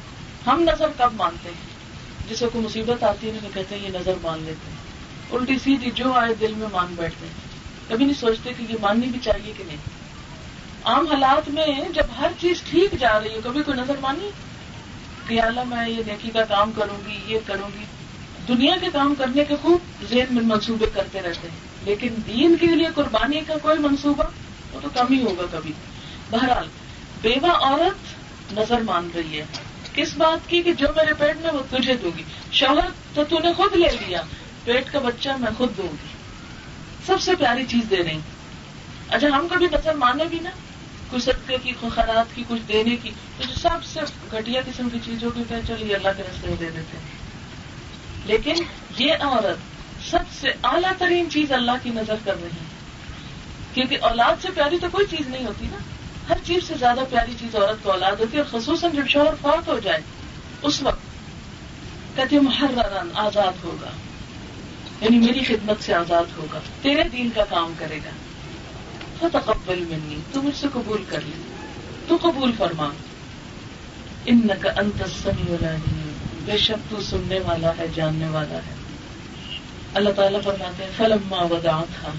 [0.48, 1.75] ہم نظر کب مانتے ہیں۔
[2.30, 4.78] جسے کوئی مصیبت آتی ہے کہتے ہیں یہ نظر مان لیتے ہیں۔
[5.32, 7.34] الٹی سیدھی جو آئے دل میں مان بیٹھتے ہیں۔
[7.88, 9.78] کبھی نہیں سوچتے کہ یہ ماننی بھی چاہیے کہ نہیں۔
[10.84, 14.30] عام حالات میں جب ہر چیز ٹھیک جا رہی ہو کبھی کوئی نظر مانی؟
[15.28, 17.86] کہ اللہ میں یہ نیکی کا کام کروں گی، یہ کروں گی۔
[18.48, 22.68] دنیا کے کام کرنے کے خوب ذہن میں منصوبے کرتے رہتے ہیں۔ لیکن دین کے
[22.68, 24.24] لیے قربانی کا کوئی منصوبہ،
[24.72, 25.72] وہ تو کم ہی ہوگا کبھی۔
[26.30, 26.68] بہرحال،
[27.22, 27.96] بیوہ عورت
[28.54, 29.46] نظر مان رہی ہے۔
[29.96, 33.40] کس بات کی کہ جو میرے پیٹ میں وہ تجھے دوں گی۔ شوہر تو تو
[33.40, 34.22] نے خود لے لیا۔
[34.64, 36.08] پیٹ کا بچہ میں خود دوں گی۔
[37.06, 38.20] سب سے پیاری چیز دے رہی۔
[39.10, 40.50] اچھا ہم کبھی نظر مانے بھی نا؟
[41.12, 44.00] کچھ صدقے کی خیرات کی کچھ دینے کی۔ تو سب سے
[44.32, 47.18] گھٹیا قسم کی چیزوں کی کہ چلیے، اللہ کے رستے میں دے دیتے ہیں۔
[48.26, 48.56] لیکن
[48.98, 49.58] یہ عورت
[50.12, 52.66] سب سے اعلیٰ ترین چیز اللہ کی نظر کر رہی ہے۔
[53.74, 55.78] کیونکہ اولاد سے پیاری تو کوئی چیز نہیں ہوتی نا۔
[56.30, 59.34] ہر چیز سے زیادہ پیاری چیز عورت کو اولاد ہوتی ہے اور خصوصاً جب شوہر
[59.42, 60.00] فوت ہو جائے،
[60.62, 61.00] اس وقت
[62.16, 63.90] کہتے محررن آزاد ہوگا۔
[65.02, 68.10] یعنی میری خدمت سے آزاد ہوگا۔ تیرے دین کا کام کرے گا۔
[69.20, 71.44] فتقبل منی، تو مجھ سے قبول کر لے۔
[72.08, 72.90] تو قبول فرما۔
[74.26, 75.56] ان کا انت سمی
[76.46, 78.74] بے شک تو سننے والا ہے، جاننے والا ہے۔
[79.94, 82.12] اللہ تعالیٰ فرماتے ہیں فلم ودا تھا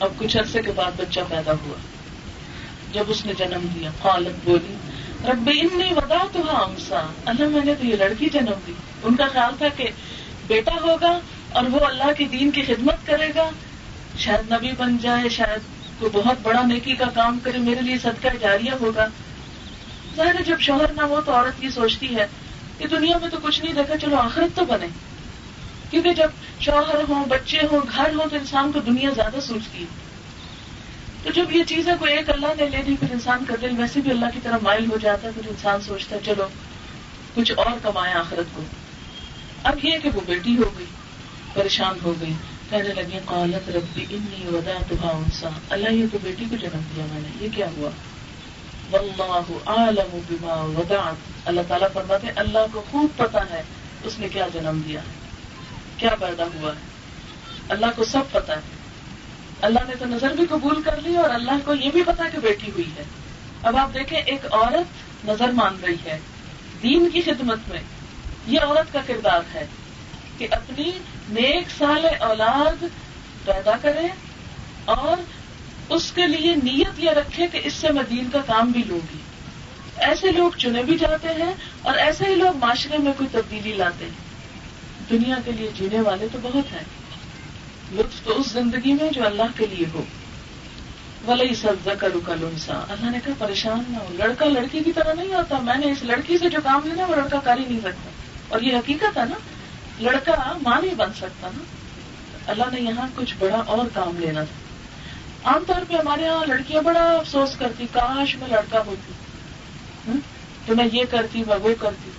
[0.00, 1.99] اب کچھ عرصے کے بعد بچہ پیدا ہوا۔
[2.92, 4.74] جب اس نے جنم دیا خالت بولی،
[5.24, 8.72] رب انی ودا تو ہمسا اللہ میں نے تو یہ لڑکی جنم دی۔
[9.02, 9.88] ان کا خیال تھا کہ
[10.46, 11.18] بیٹا ہوگا
[11.52, 13.50] اور وہ اللہ کے دین کی خدمت کرے گا۔
[14.18, 15.60] شاید نبی بن جائے، شاید
[16.00, 19.06] کوئی بہت بڑا نیکی کا کام کرے، میرے لیے صدقہ جاریہ ہوگا۔
[20.16, 22.26] ظاہر ہے، جب شوہر نہ ہو تو عورت یہ سوچتی ہے
[22.78, 24.86] کہ دنیا میں تو کچھ نہیں، دیکھا، چلو آخرت تو بنے۔
[25.90, 26.28] کیونکہ جب
[26.60, 30.09] شوہر ہوں، بچے ہوں، گھر ہوں، تو انسان کو دنیا زیادہ سوچتی ہے۔
[31.22, 34.00] تو جب یہ چیزیں کوئی ایک اللہ نے لے لی، پھر انسان کا دل ویسے
[34.00, 36.46] بھی اللہ کی طرف مائل ہو جاتا ہے، پھر انسان سوچتا ہے، چلو،
[37.34, 38.62] کچھ اور کمائے آخرت کو۔
[39.64, 40.86] اب یہ کہ وہ بیٹی ہو گئی،
[41.54, 42.32] پریشان ہو گئی،
[42.70, 44.94] کہنے لگی، قالت ربی انی ودا تو
[45.70, 47.90] اللہ، یہ تو بیٹی کو جنم دیا میں نے، یہ کیا ہوا؟
[48.90, 53.62] واللہ عالم بما ودعت اللہ تعالیٰ فرماتے اللہ کو خوب پتا ہے
[54.04, 55.00] اس نے کیا جنم دیا
[55.96, 56.80] کیا پیدا ہوا ہے۔
[57.68, 58.79] اللہ کو سب پتا ہے۔
[59.62, 62.38] اللہ نے تو نظر بھی قبول کر لی اور اللہ کو یہ بھی پتا کہ
[62.38, 63.02] بیٹی ہوئی ہے۔
[63.62, 64.86] اب آپ دیکھیں، ایک عورت
[65.28, 66.18] نظر مان رہی ہے۔
[66.82, 67.80] دین کی خدمت میں
[68.46, 69.66] یہ عورت کا کردار ہے
[70.38, 70.90] کہ اپنی
[71.28, 72.84] نیک سال اولاد
[73.44, 74.08] پیدا کرے
[74.84, 75.22] اور
[75.88, 79.00] اس کے لیے نیت یہ رکھے کہ اس سے میں دین کا کام بھی لوں
[79.12, 79.18] گی۔
[79.96, 84.04] ایسے لوگ چنے بھی جاتے ہیں اور ایسے ہی لوگ معاشرے میں کوئی تبدیلی لاتے
[84.04, 84.30] ہیں۔
[85.10, 86.99] دنیا کے لیے جینے والے تو بہت ہیں۔
[87.92, 90.04] لطف تو اس زندگی میں جو اللہ کے لیے ہو۔
[91.26, 92.08] ولی سب زکر
[92.40, 95.92] لنسا اللہ نے کہا، پریشان نہ ہو۔ لڑکا لڑکی کی طرح نہیں ہوتا۔ میں نے
[95.92, 98.10] اس لڑکی سے جو کام لینا وہ لڑکا کر ہی نہیں سکتا۔
[98.48, 99.34] اور یہ حقیقت ہے نا،
[100.00, 101.64] لڑکا ماں نہیں بن سکتا نا۔
[102.46, 104.70] اللہ نے یہاں کچھ بڑا اور کام لینا تھا۔
[105.50, 109.12] عام طور پہ ہمارے یہاں لڑکیاں بڑا افسوس کرتی، کاش میں لڑکا ہوتی۔
[110.66, 112.10] تو میں یہ کرتی، میں وہ کرتی۔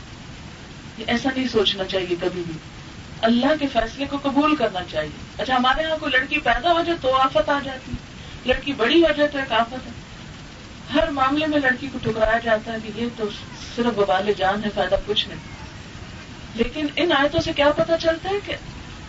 [1.07, 2.53] ایسا نہیں سوچنا چاہیے کبھی بھی۔
[3.21, 6.97] اللہ کے فیصلے کو قبول کرنا چاہیے۔ اچھا ہمارے یہاں کوئی لڑکی پیدا ہو جائے
[7.01, 7.97] تو آفت آ جاتی ہے۔
[8.45, 9.91] لڑکی بڑی ہو جائے تو ایک آفت ہے۔
[10.93, 13.23] ہر معاملے میں لڑکی کو ٹکرایا جاتا ہے کہ یہ تو
[13.75, 15.39] صرف ببال جان ہے، فائدہ کچھ نہیں۔
[16.55, 18.55] لیکن ان آیتوں سے کیا پتا چلتا ہے کہ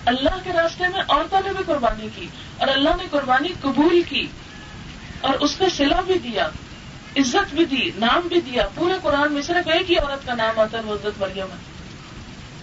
[0.07, 2.27] اللہ کے راستے میں عورتوں نے بھی قربانی کی
[2.59, 4.27] اور اللہ نے قربانی قبول کی
[5.20, 6.48] اور اس میں سلا بھی دیا،
[7.16, 10.61] عزت بھی دی، نام بھی دیا۔ پورے قرآن میں صرف ایک ہی عورت کا نام
[10.61, 11.71] آتا ہے، وہ عزت مریم ہے۔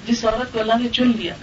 [0.07, 1.33] جس عورت کو اللہ نے چن لیا۔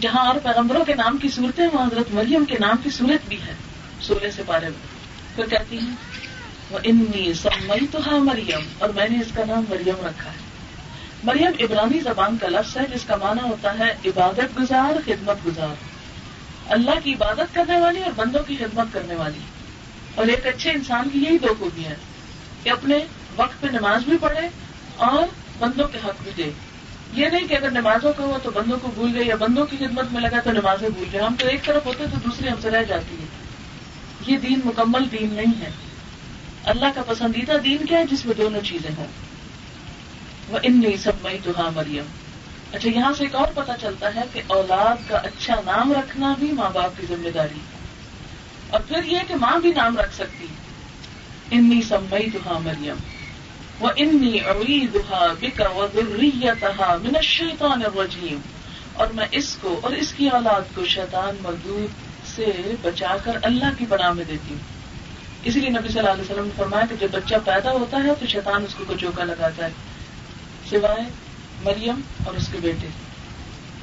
[0.00, 3.42] جہاں اور پیغمبروں کے نام کی صورتیں وہاں حضرت مریم کے نام کی صورت بھی
[3.42, 3.54] ہے۔
[4.00, 4.96] سولہ سے پارے میں
[5.36, 5.94] پھر کہتی ہیں،
[6.70, 10.38] وہ انی سمئی تو ہاں مریم۔ اور میں نے اس کا نام مریم رکھا ہے۔
[11.24, 15.74] مریم عبرانی زبان کا لفظ ہے، جس کا معنی ہوتا ہے عبادت گزار، خدمت گزار۔
[16.66, 19.38] اللہ کی عبادت کرنے والی اور بندوں کی خدمت کرنے والی۔
[20.14, 21.96] اور ایک اچھے انسان کی یہی دو خوبیاں ہیں
[22.62, 22.98] کہ اپنے
[23.36, 24.48] وقت پہ نماز بھی پڑھے
[24.96, 25.26] اور
[25.58, 26.50] بندوں کے حق بھی دے۔
[27.12, 29.76] یہ نہیں کہ اگر نمازوں کا ہوا تو بندوں کو بھول گئے یا بندوں کی
[29.76, 32.60] خدمت میں لگا تو نمازیں بھول گئے۔ ہم تو ایک طرف ہوتے تو دوسری ہم
[32.60, 33.26] سے رہ جاتی ہے
[34.26, 35.70] یہ دین مکمل دین نہیں ہے۔
[36.64, 39.06] اللہ کا پسندیدہ دین کیا ہے جس میں دونوں چیزیں ہوں۔
[40.48, 42.04] وہ ان نہیں سب میں تو ہاں مریم
[42.72, 46.52] اچھا یہاں سے ایک اور پتا چلتا ہے کہ اولاد کا اچھا نام رکھنا بھی
[46.52, 47.60] ماں باپ کی ذمہ داری
[48.70, 50.46] اور پھر یہ کہ ماں بھی نام رکھ سکتی
[51.50, 53.15] انی سمئی دہا مریم وہ انی
[53.80, 58.40] اوی دہا بکا و ذریتہا من الشیطان الرجیم
[58.92, 61.88] اور میں اس کو اور اس کی اولاد کو شیطان مردود
[62.36, 64.60] سے بچا کر اللہ کی پناہ میں دیتی ہوں۔
[65.44, 68.10] اسی لیے نبی صلی اللہ علیہ وسلم نے فرمایا کہ جب بچہ پیدا ہوتا ہے
[68.20, 69.70] تو شیطان اس کو کچوکا لگاتا ہے،
[70.70, 71.02] سوائے
[71.62, 72.86] مریم اور اس کے بیٹے،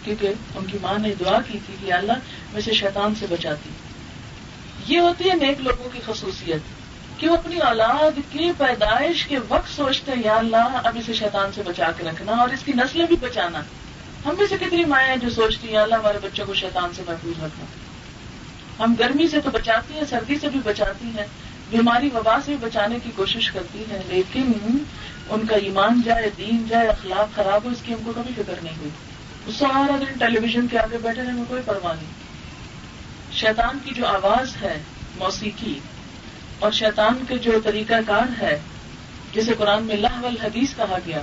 [0.03, 2.13] کیونکہ ان کی ماں نے دعا کی تھی کہ اللہ
[2.53, 3.69] میں سے شیطان سے بچاتی۔
[4.87, 6.82] یہ ہوتی ہے نیک لوگوں کی خصوصیت۔
[7.23, 11.51] کہ وہ اپنی اولاد کی پیدائش کے وقت سوچتے ہیں، یا اللہ، اب اسے شیطان
[11.55, 13.61] سے بچا کے رکھنا اور اس کی نسلیں بھی بچانا۔
[14.25, 17.01] ہم میں سے کتنی مائیں ہیں جو سوچتی ہیں اللہ، ہمارے بچوں کو شیطان سے
[17.07, 17.65] محفوظ رکھنا۔
[18.83, 21.27] ہم گرمی سے تو بچاتی ہیں، سردی سے بھی بچاتی ہیں،
[21.69, 24.51] بیماری وبا سے بھی بچانے کی کوشش کرتی ہیں، لیکن
[25.29, 28.63] ان کا ایمان جائے، دین جائے، اخلاق خراب ہو، اس کی ہم کو کبھی فکر
[28.63, 32.11] نہیں ہوئی۔ سارا دن ٹیلی ویژن کے آگے بیٹھے رہنے میں کوئی پرواہ نہیں۔
[33.33, 34.81] شیطان کی جو آواز ہے،
[35.17, 35.79] موسیقی
[36.59, 38.59] اور شیطان کے جو طریقہ کار ہے
[39.33, 41.21] جسے قرآن میں لاہ الحدیث کہا گیا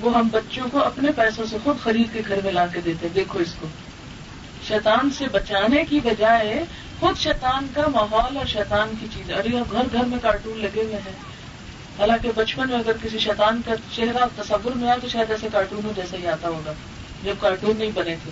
[0.00, 3.08] وہ ہم بچوں کو اپنے پیسوں سے خود خرید کے گھر میں لا کے دیتے
[3.14, 3.66] دیکھو اس کو۔
[4.68, 6.64] شیطان سے بچانے کی بجائے
[7.00, 11.00] خود شیطان کا ماحول اور شیطان کی چیز ارے گھر گھر میں کارٹون لگے ہوئے
[11.06, 11.12] ہیں۔
[11.98, 15.92] حالانکہ بچپن میں اگر کسی شیطان کا چہرہ تصور میں آئے تو شاید ایسے کارٹونوں
[15.96, 16.72] جیسا ہی آتا ہوگا
[17.22, 18.30] جب کارٹون نہیں بنے تھے۔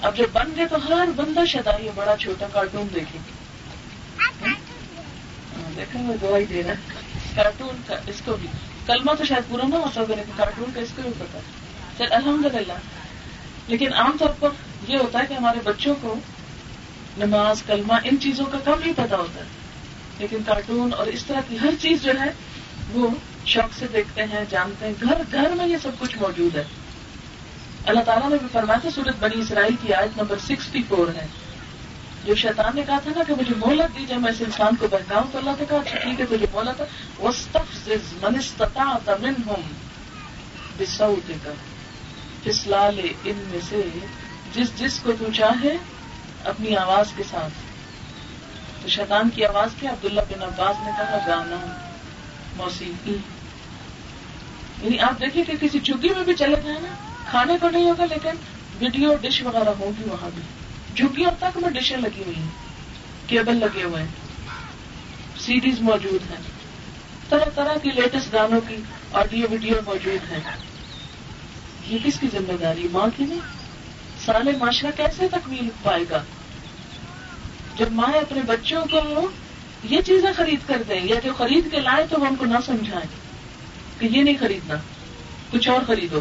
[0.00, 3.41] اب جب بن گئے تو ہر بندہ شیطانی ہے بڑا چھوٹا کارٹون دیکھے۔ ہاں،
[5.76, 6.76] دیکھا وہ دعائی دے رہا ہے
[7.34, 8.48] کارٹون کا اس کو بھی۔
[8.86, 11.38] کلمہ تو شاید پورا نہ ہو سکتا لیکن کارٹون کا اس کو بھی پتا۔
[11.98, 12.72] چل الحمد للہ
[13.68, 14.48] لیکن عام طور پر
[14.88, 16.14] یہ ہوتا ہے کہ ہمارے بچوں کو
[17.18, 19.44] نماز، کلمہ، ان چیزوں کا کم ہی پتا ہوتا ہے۔
[20.18, 22.30] لیکن کارٹون اور اس طرح کی ہر چیز جو ہے،
[22.92, 23.08] وہ
[23.46, 26.64] شوق سے دیکھتے ہیں، جانتے ہیں۔ گھر گھر میں یہ سب کچھ موجود ہے۔
[27.86, 31.26] اللہ تعالیٰ نے بھی فرمایا تھا، سورت بنی اسرائیل کی آیت نمبر سکسٹی فور ہے۔
[32.24, 34.86] جو شیطان نے کہا تھا نا کہ مجھے مہلت دی جائے، میں اس انسان کو
[34.90, 36.86] بہکاؤں تو اللہ نے کہا اچھا ٹھیک ہے تجھے مہلت ہے
[37.18, 37.30] وہ
[38.22, 39.62] منستتا تمن ہوں
[40.78, 41.52] بسو کر
[42.90, 43.88] لے ان میں سے،
[44.54, 45.76] جس جس کو تو چاہے
[46.44, 47.52] اپنی آواز کے ساتھ۔
[48.82, 51.88] تو شیطان کی آواز کیا؟ عبداللہ بن عباس نے کہا، گانا،
[52.56, 53.16] موسیقی۔
[54.82, 56.88] یعنی آپ دیکھیے کہ کسی چگی میں بھی چلے جائیں نا،
[57.30, 58.30] کھانے کو نہیں ہوگا، لیکن
[58.78, 60.42] ویڈیو، ڈش وغیرہ ہوگی وہاں بھی۔
[60.96, 62.50] جھگیوں تک میں ڈشیں لگی ہوئی ہیں،
[63.26, 64.10] کیبل لگے ہوئے ہیں
[65.40, 66.40] سیریز موجود ہیں،
[67.28, 68.76] طرح طرح کی لیٹسٹ گانوں کی
[69.12, 70.40] آڈیو ویڈیو موجود ہیں۔
[71.86, 73.40] یہ کس کی ذمہ داری؟ ماں کی نہیں
[74.24, 76.22] سارے معاشرہ کیسے تکمیل پائے گا؟
[77.76, 79.30] جب ماں اپنے بچوں کو
[79.84, 82.58] یہ چیزیں خرید کر دیں، یا جو خرید کے لائے تو وہ ان کو نہ
[82.66, 83.06] سمجھائیں
[84.00, 84.74] کہ یہ نہیں خریدنا،
[85.50, 86.20] کچھ اور خریدو۔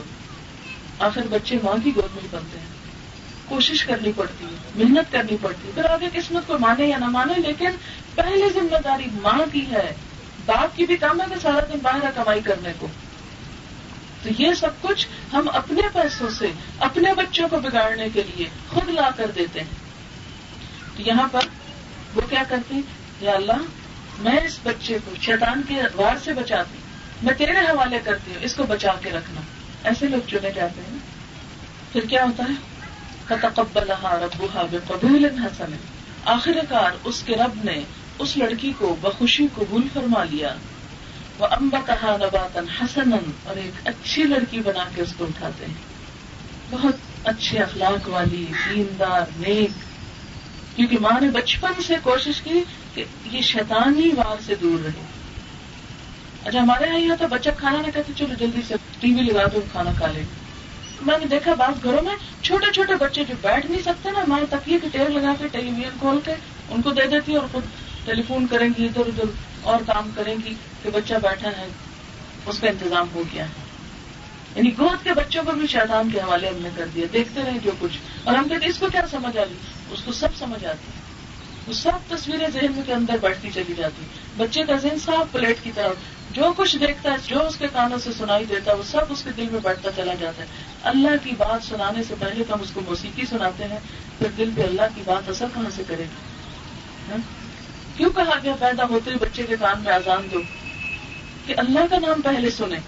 [0.99, 2.80] آخر بچے ماں کی گود میں بنتے ہیں۔
[3.51, 7.05] کوشش کرنی پڑتی ہے، محنت کرنی پڑتی ہے۔ پھر آگے قسمت کو مانے یا نہ
[7.05, 7.69] مانے، لیکن
[8.15, 9.93] پہلے ذمہ داری ماں کی ہے۔
[10.45, 12.87] باپ کی بھی کام ہے کہ سارا دن باہر کمائی کرنے کو۔
[14.23, 18.89] تو یہ سب کچھ ہم اپنے پیسوں سے، اپنے بچوں کو بگاڑنے کے لیے خود
[18.89, 19.75] لا کر دیتے ہیں۔
[20.95, 21.39] تو یہاں پر
[22.15, 22.75] وہ کیا کرتے
[23.21, 23.57] یا اللہ،
[24.19, 26.77] میں اس بچے کو شیطان کے وار سے بچاتی
[27.23, 29.41] میں تیرے حوالے کرتی ہوں، اس کو بچا کے رکھنا۔
[29.83, 30.97] ایسے لوگ چنے جاتے ہیں۔
[31.93, 32.70] پھر کیا ہوتا ہے؟
[33.31, 35.75] فتقبل ربها بقبول حسن۔
[36.25, 37.79] آخر کار اس کے رب نے
[38.19, 40.55] اس لڑکی کو بخوشی قبول فرما لیا۔
[41.37, 43.13] وہ امبا کہا نباتن حسن
[43.43, 45.73] اور ایک اچھی لڑکی بنا کے اس کو اٹھاتے ہیں۔
[46.69, 49.69] بہت اچھے اخلاق والی، دیندار، نیک۔
[50.75, 52.63] کیونکہ ماں نے بچپن سے کوشش کی
[52.93, 55.03] کہ یہ شیطانی وار سے دور رہے۔
[56.43, 59.43] اچھا ہمارے یہاں یہ ہوتا بچہ کھانا نہ کہتے چلو جلدی سے ٹی وی لگا
[59.53, 60.40] دو کھانا کھا لیں۔
[61.01, 64.45] میں نے دیکھا بعض گھروں میں چھوٹے چھوٹے بچے جو بیٹھ نہیں سکتے نا ہمارے
[64.49, 66.33] تکیے کے ٹیر لگا کے ٹیلی ویژن کھول کے
[66.69, 67.63] ان کو دے دیتی اور خود
[68.05, 69.23] ٹیلی فون کریں گی، ادھر ادھر
[69.61, 71.67] اور کام کریں گی کہ بچہ بیٹھا ہے،
[72.45, 73.71] اس کا انتظام ہو گیا ہے۔
[74.55, 77.59] یعنی گود کے بچوں کو بھی شیطان کے حوالے ہم نے کر دیا، دیکھتے رہے
[77.63, 79.55] جو کچھ۔ اور ہم کہتے اس کو کیا سمجھ آ رہی؟
[79.91, 80.91] اس کو سب سمجھ آتی۔
[81.67, 84.05] وہ سب تصویریں ذہن کے اندر بیٹھتی چلی جاتی۔
[84.37, 85.95] بچے کا ذہن صاف پلیٹ کی طرف،
[86.31, 89.23] جو کچھ دیکھتا ہے، جو اس کے کانوں سے سنائی دیتا ہے، وہ سب اس
[89.23, 90.47] کے دل میں بیٹھتا چلا جاتا ہے۔
[90.83, 93.79] اللہ کی بات سنانے سے پہلے تو ہم اس کو موسیقی سناتے ہیں،
[94.17, 96.31] پھر دل پہ اللہ کی بات اثر کہاں سے کرے گی
[97.11, 97.17] ہاں؟
[97.97, 100.39] کیوں کہا گیا پیدا ہوتے بچے کے کان میں آزان دو؟
[101.45, 102.79] کہ اللہ کا نام پہلے سنیں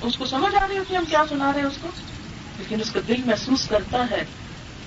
[0.00, 1.88] اس کو سمجھ آ رہی ہو کہ ہم کیا سنا رہے ہیں اس کو؟
[2.58, 4.24] لیکن اس کا دل محسوس کرتا ہے۔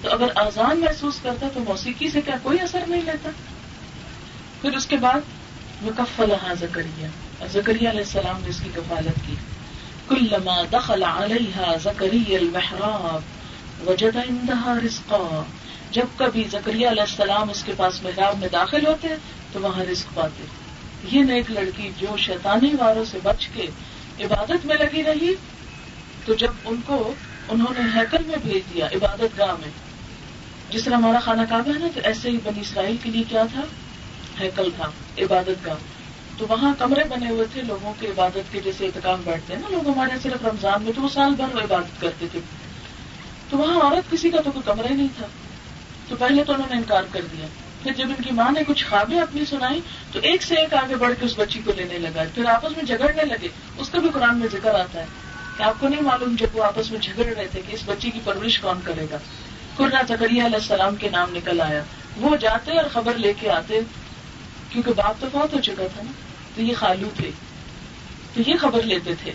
[0.02, 3.30] تو اگر آزان محسوس کرتا ہے تو موسیقی سے کیا کوئی اثر نہیں لیتا؟
[4.62, 5.19] پھر اس کے بعد
[5.81, 7.07] مکفل ہاں زکریہ
[7.51, 9.35] زکریہ علیہ السلام نے اس کی کفالت کی۔
[10.07, 13.21] کل لما دخل علیہ زکری المحراب
[13.89, 15.43] وجد عندها رزقا۔
[15.91, 19.07] جب کبھی زکریہ علیہ السلام اس کے پاس محراب میں داخل ہوتے
[19.51, 20.43] تو وہاں رزق پاتے۔
[21.11, 23.67] یہ نیک لڑکی جو شیطانی واروں سے بچ کے
[24.19, 25.33] عبادت میں لگی رہی،
[26.25, 27.13] تو جب ان کو
[27.49, 29.69] انہوں نے ہیکل میں بھیج دیا عبادت گاہ میں،
[30.69, 33.43] جس طرح ہمارا خانہ کعبہ ہے نا، تو ایسے ہی بنی اسرائیل کے لیے کیا
[33.53, 33.61] تھا؟
[34.41, 35.75] ہیکل تھا عبادت گاہ
[36.38, 39.67] تو وہاں کمرے بنے ہوئے تھے لوگوں کے عبادت کے جیسے احتکام بیٹھتے ہیں نا،
[39.69, 42.39] لوگ ہمارے صرف رمضان میں تو وہ سال بھر وہ عبادت کرتے تھے۔
[43.49, 45.27] تو وہاں عورت کسی کا تو کوئی کمرہ ہی نہیں تھا۔
[46.08, 47.45] تو پہلے تو انہوں نے انکار کر دیا۔
[47.84, 50.95] پھر جب ان کی ماں نے کچھ خوابیں اپنی سنائی، تو ایک سے ایک آگے
[50.95, 54.10] بڑھ کے اس بچی کو لینے لگا۔ پھر آپس میں جھگڑنے لگے۔ اس کا بھی
[54.13, 55.06] قرآن میں ذکر آتا ہے۔
[55.58, 58.12] کہ آپ کو نہیں معلوم جب وہ آپس میں جھگڑ رہے تھے کہ اس بچی
[58.12, 59.17] کی پرورش کون کرے گا۔
[59.75, 61.84] قرآن زکریہ علیہ السلام کے نام نکل آیا۔
[62.17, 63.80] وہ جاتے اور خبر لے کے آتے
[64.71, 66.12] کیونکہ باپ تو بہت ہو چکا تھا نا،
[66.55, 67.31] تو یہ خالو تھے۔
[68.34, 69.31] تو یہ خبر لیتے تھے۔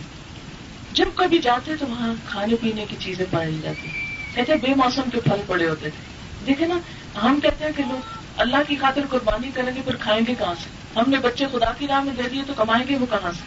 [0.93, 3.89] جب کبھی جاتے تو وہاں کھانے پینے کی چیزیں پائی جاتی۔
[4.35, 6.79] کہتے بے موسم کے پھل پڑے ہوتے تھے۔ دیکھے نا،
[7.23, 7.99] ہم کہتے ہیں کہ لوگ
[8.37, 11.73] اللہ کی خاطر قربانی کریں گے پھر کھائیں گے کہاں سے؟ ہم نے بچے خدا
[11.79, 13.43] کی راہ میں دے دیے تو کمائیں گے وہ کہاں سے؟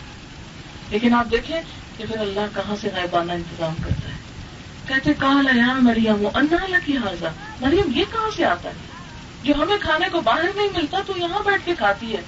[0.89, 1.61] لیکن آپ دیکھیں
[1.97, 4.15] کہ پھر اللہ کہاں سے غائبانہ انتظام کرتا ہے۔
[4.87, 7.25] کہتے کہا مریم اللہ کی حاضہ
[7.61, 8.98] مریم، یہ کہاں سے آتا ہے؟
[9.43, 12.21] جو ہمیں کھانے کو باہر نہیں ملتا، تو یہاں بیٹھ کے کھاتی ہے۔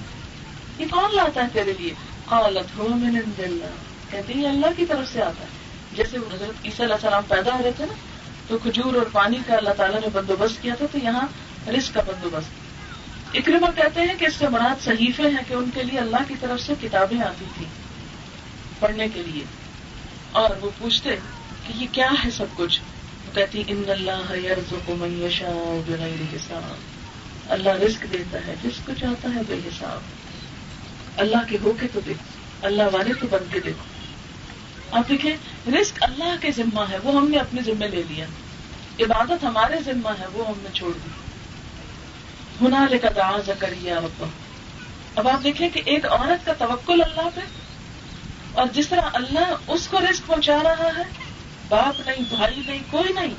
[0.78, 1.94] یہ کون لاتا ہے تیرے لیے؟
[2.24, 3.64] قالت ہو من اللہ
[4.10, 5.48] کہتے ہیں اللہ کی طرف سے آتا ہے۔
[5.92, 7.94] جیسے حضرت عیسی علیہ السلام پیدا ہو رہے تھے نا،
[8.48, 11.26] تو کھجور اور پانی کا اللہ تعالیٰ نے بندوبست کیا تھا، تو یہاں
[11.70, 12.62] رزق کا بندوبست۔
[13.36, 16.34] اکرما کہتے ہیں کہ اس سے مراد صحیفے ہیں کہ ان کے لیے اللہ کی
[16.40, 17.66] طرف سے کتابیں آتی تھی
[18.78, 19.44] پڑھنے کے لیے۔
[20.32, 21.16] اور وہ پوچھتے
[21.66, 22.80] کہ یہ کیا ہے سب کچھ؟
[23.26, 24.32] وہ کہتی ان اللہ
[26.36, 26.91] حساب۔
[27.48, 30.00] اللہ رزق دیتا ہے، جس کو چاہتا ہے بے حساب۔
[31.20, 35.36] اللہ کے ہو کے تو دیکھو اللہ والے تو بن کے دیکھو آپ دیکھیں،
[35.68, 38.26] رزق اللہ کے ذمہ ہے، وہ ہم نے اپنے ذمہ لے لیا۔
[39.00, 41.10] عبادت ہمارے ذمہ ہے، وہ ہم نے چھوڑ دی۔
[42.62, 43.98] ہنا لے کر دعا زکریا
[45.16, 47.40] اب آپ دیکھیں کہ ایک عورت کا توکل اللہ پہ،
[48.52, 51.02] اور جس طرح اللہ اس کو رسک پہنچا رہا ہے،
[51.68, 53.34] باپ نہیں، بھائی نہیں، کوئی نہیں۔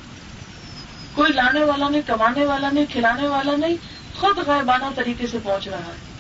[1.13, 3.75] کوئی لانے والا نہیں، کمانے والا نہیں، کھلانے والا نہیں
[4.15, 6.13] خود غائبانہ طریقے سے پہنچ رہا ہے۔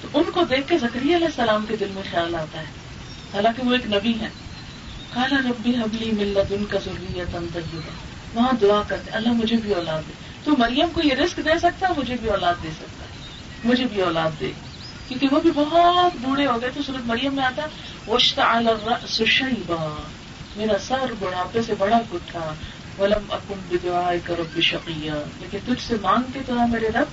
[0.00, 2.64] تو ان کو دیکھ کے زکری علیہ السلام کے دل میں خیال آتا ہے۔
[3.34, 4.28] حالانکہ وہ ایک نبی ہے
[5.14, 7.36] کالا ربی حبلی ملت ان کا ضروریت
[8.34, 10.12] وہاں دعا کرتے اللہ مجھے بھی اولاد دے۔
[10.44, 13.10] تو مریم کو یہ رسک دے سکتا ہے مجھے بھی اولاد دے سکتا ہے۔
[13.64, 14.52] مجھے بھی اولاد دے۔
[15.08, 17.66] کیونکہ وہ بھی بہت بوڑھے ہو گئے تو سورت مریم میں آتا
[18.10, 18.60] وشتا
[20.56, 22.54] میرا سر بڑھاپے سے بڑا گٹھا۔
[22.98, 27.06] ولم اکم بدعائے کا رب شقیہ۔ لیکن تجھ سے مانگ کے تو میرے رب،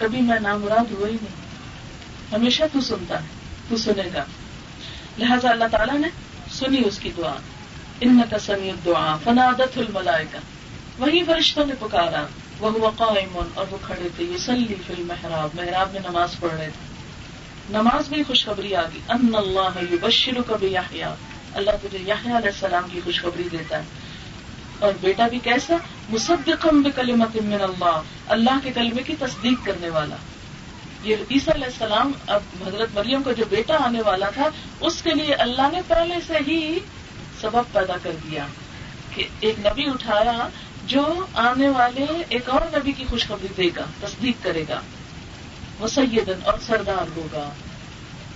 [0.00, 1.52] کبھی میں نامراد ہوا ہی نہیں۔
[2.34, 3.26] ہمیشہ تو سنتا ہے،
[3.68, 4.24] تو سنے گا۔
[5.18, 6.08] لہذا اللہ تعالیٰ نے
[6.50, 7.34] سنی اس کی دعا۔
[8.00, 10.38] ان کا سمی دعا فنادت الملائکہ۔
[10.98, 12.26] وہی فرشتوں نے پکارا۔
[12.58, 16.70] وہ قائم اور وہ کھڑے تھے یہ سلی فی المحراب۔ محراب میں نماز پڑھ رہے
[16.72, 16.92] تھے۔
[17.70, 20.76] نماز میں خوشخبری آ گئی۔ ان اللہ یبشر کبھی
[21.52, 23.82] اللہ تجھے یحییٰ علیہ السلام کی خوشخبری دیتا ہے۔
[24.82, 25.76] اور بیٹا بھی کیسا؟
[26.10, 30.16] مصدقم بکلمت من اللہ اللہ کے کلمے کی تصدیق کرنے والا۔
[31.02, 34.48] یہ عیسیٰ علیہ السلام اب حضرت مریم کو جو بیٹا آنے والا تھا،
[34.80, 36.78] اس کے لیے اللہ نے پہلے سے ہی
[37.40, 38.46] سبب پیدا کر دیا
[39.14, 40.48] کہ ایک نبی اٹھایا
[40.86, 44.80] جو آنے والے ایک اور نبی کی خوشخبری دے گا، تصدیق کرے گا۔
[45.78, 47.50] وہ سیدن اور سردار ہوگا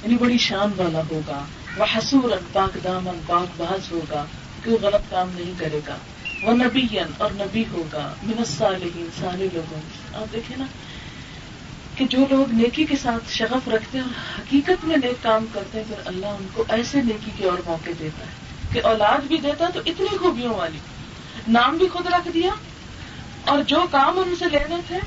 [0.03, 1.45] یعنی بڑی شان والا ہوگا۔
[1.77, 4.25] وہ حسور پاک دامن، پاک باز ہوگا
[4.65, 5.97] کہ وہ غلط کام نہیں کرے گا۔
[6.43, 6.87] وہ نبی
[7.19, 9.81] اور نبی ہوگا۔ منسا صالحین سارے لوگوں۔
[10.15, 10.65] آپ دیکھیں نا
[11.95, 15.79] کہ جو لوگ نیکی کے ساتھ شغف رکھتے ہیں اور حقیقت میں نیک کام کرتے
[15.79, 18.31] ہیں، پھر اللہ ان کو ایسے نیکی کے اور موقع دیتا ہے
[18.73, 20.79] کہ اولاد بھی دیتا ہے تو اتنی خوبیوں والی۔
[21.49, 22.51] نام بھی خود رکھ دیا
[23.45, 24.99] اور جو کام ان سے لینے تھے،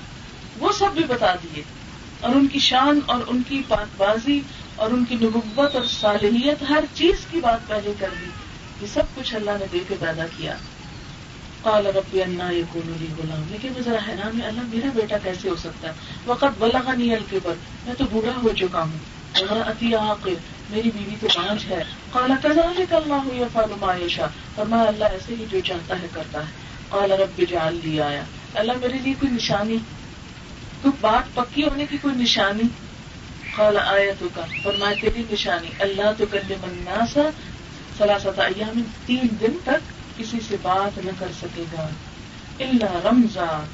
[0.60, 1.64] وہ سب بھی بتا دیے۔
[2.20, 4.42] اور ان کی شان اور ان کی بات بازی
[4.76, 8.26] اور ان کی نبوت اور صالحیت، ہر چیز کی بات پہلے کر دی۔
[8.82, 10.58] یہ سب کچھ اللہ نے دے کے پیدا کیا۔
[11.62, 13.43] قال ربی انا یکون لی غلام.
[13.49, 15.93] لیکن میں ذرا حیران ہے، اللہ میرا بیٹا کیسے ہو سکتا ہے؟
[16.26, 17.53] وقت بلغنی الکبر.
[17.86, 18.97] میں تو بوڑھا ہو چکا ہوں۔
[19.49, 19.91] اور اتی
[20.70, 25.45] میری بیوی تو پانچ ہے۔ قال كذلك الله يفعل ما يشاء فرمایا، اللہ ایسے ہی
[25.49, 26.51] جو چاہتا ہے کرتا ہے۔
[26.89, 29.78] قال، رب اجعل لي آیا۔ اللہ میرے لیے کوئی نشانی؟
[30.82, 32.64] تو بات پکی ہونے کی کوئی نشانی؟
[33.55, 37.18] قال، آیتک۔ فرمایا، تیری نشانی۔ اللہ تو کلم الناس
[37.97, 41.88] ثلاثه ایام، تین دن تک کسی سے بات نہ کر سکے گا۔
[42.60, 43.66] اللہ رمضان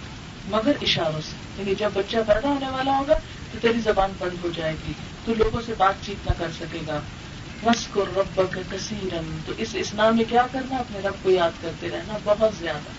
[0.48, 3.14] مگر اشاروں سے۔ یعنی جب بچہ پیدا ہونے والا ہوگا
[3.52, 4.94] تو تیری زبان بند ہو جائے گی۔
[5.26, 7.00] تو لوگوں سے بات چیت نہ کر سکے گا۔
[7.64, 11.52] بس کو رب کا کثیرن تو اس اسلام میں کیا کرنا؟ اپنے رب کو یاد
[11.62, 12.90] کرتے رہنا بہت زیادہ۔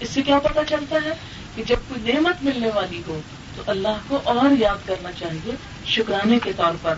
[0.00, 1.12] اس سے کیا پتا چلتا ہے
[1.54, 3.20] کہ جب کوئی نعمت ملنے والی ہو
[3.56, 5.52] تو اللہ کو اور یاد کرنا چاہیے
[5.86, 6.94] شکرانے کے طور پر۔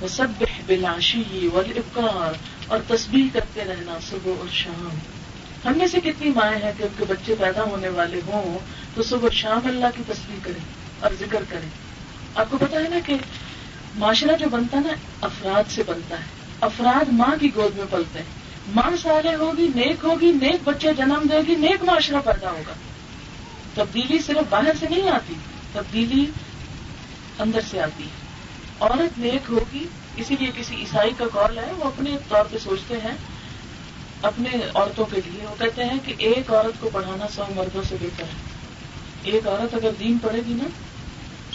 [0.00, 0.28] وہ سب
[0.66, 2.32] بلاشی والابکار
[2.66, 4.88] اور تسبیح کرتے رہنا صبح اور شام۔
[5.64, 8.58] ہم میں سے کتنی مائیں ہیں کہ ان کے بچے پیدا ہونے والے ہوں
[8.94, 10.64] تو صبح شام اللہ کی تصویر کریں
[11.00, 11.68] اور ذکر کریں۔
[12.34, 13.14] آپ کو پتا ہے نا کہ
[13.94, 16.24] معاشرہ جو بنتا ہے نا، افراد سے بنتا ہے۔
[16.60, 18.26] افراد ماں کی گود میں پلتے ہیں۔
[18.74, 22.72] ماں سارے ہوگی، نیک ہوگی، نیک بچے جنم دے گی، نیک معاشرہ پیدا ہوگا۔
[23.74, 25.34] تبدیلی صرف باہر سے نہیں آتی،
[25.72, 26.26] تبدیلی
[27.38, 28.30] اندر سے آتی ہے۔
[28.80, 29.84] عورت نیک ہوگی،
[30.16, 33.14] اسی لیے کسی عیسائی کا کال ہے، وہ اپنے طور پہ سوچتے ہیں
[34.22, 37.96] اپنے عورتوں کے لیے وہ کہتے ہیں کہ ایک عورت کو پڑھانا سو مردوں سے
[38.00, 38.50] بہتر ہے۔
[39.22, 40.64] ایک عورت اگر دین پڑھے گی نا،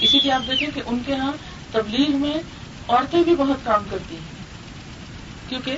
[0.02, 1.32] اسی لیے آپ دیکھیں کہ ان کے ہاں
[1.72, 2.34] تبلیغ میں
[2.88, 4.46] عورتیں بھی بہت کام کرتی ہیں۔
[5.50, 5.78] کیونکہ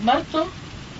[0.00, 0.44] مرد تو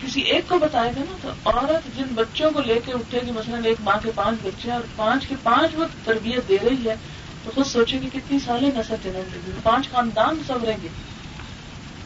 [0.00, 3.30] کسی ایک کو بتائے گا نا، تو عورت جن بچوں کو لے کے اٹھے گی،
[3.30, 6.96] مثلاً ایک ماں کے پانچ بچے، اور پانچ کے پانچ وہ تربیت دے رہی ہے،
[7.44, 10.88] تو خود سوچے گی کتنی سالیں نسل جنم دے گی، پانچ خاندان سبریں گے۔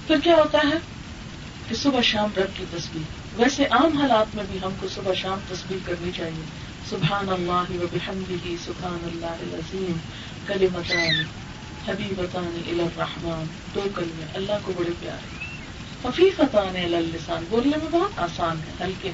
[0.07, 1.00] پھر کیا ہوتا ہے؟
[1.71, 3.03] کہ صبح شام رب کی تصویر
[3.41, 6.45] ویسے عام حالات میں بھی ہم کو صبح شام تصویر کرنی چاہیے۔
[6.91, 9.93] سبحان اللہ و بحمدہ سبحان اللہ العظیم۔
[10.47, 11.25] کلمتان،
[11.89, 13.45] حبیبتان الى الرحمن۔
[13.75, 15.45] دو کلمے، اللہ کو بڑے پیارے۔
[16.03, 19.11] خفیفتان علی اللسان۔ بولنے میں بہت آسان ہے، ہلکے۔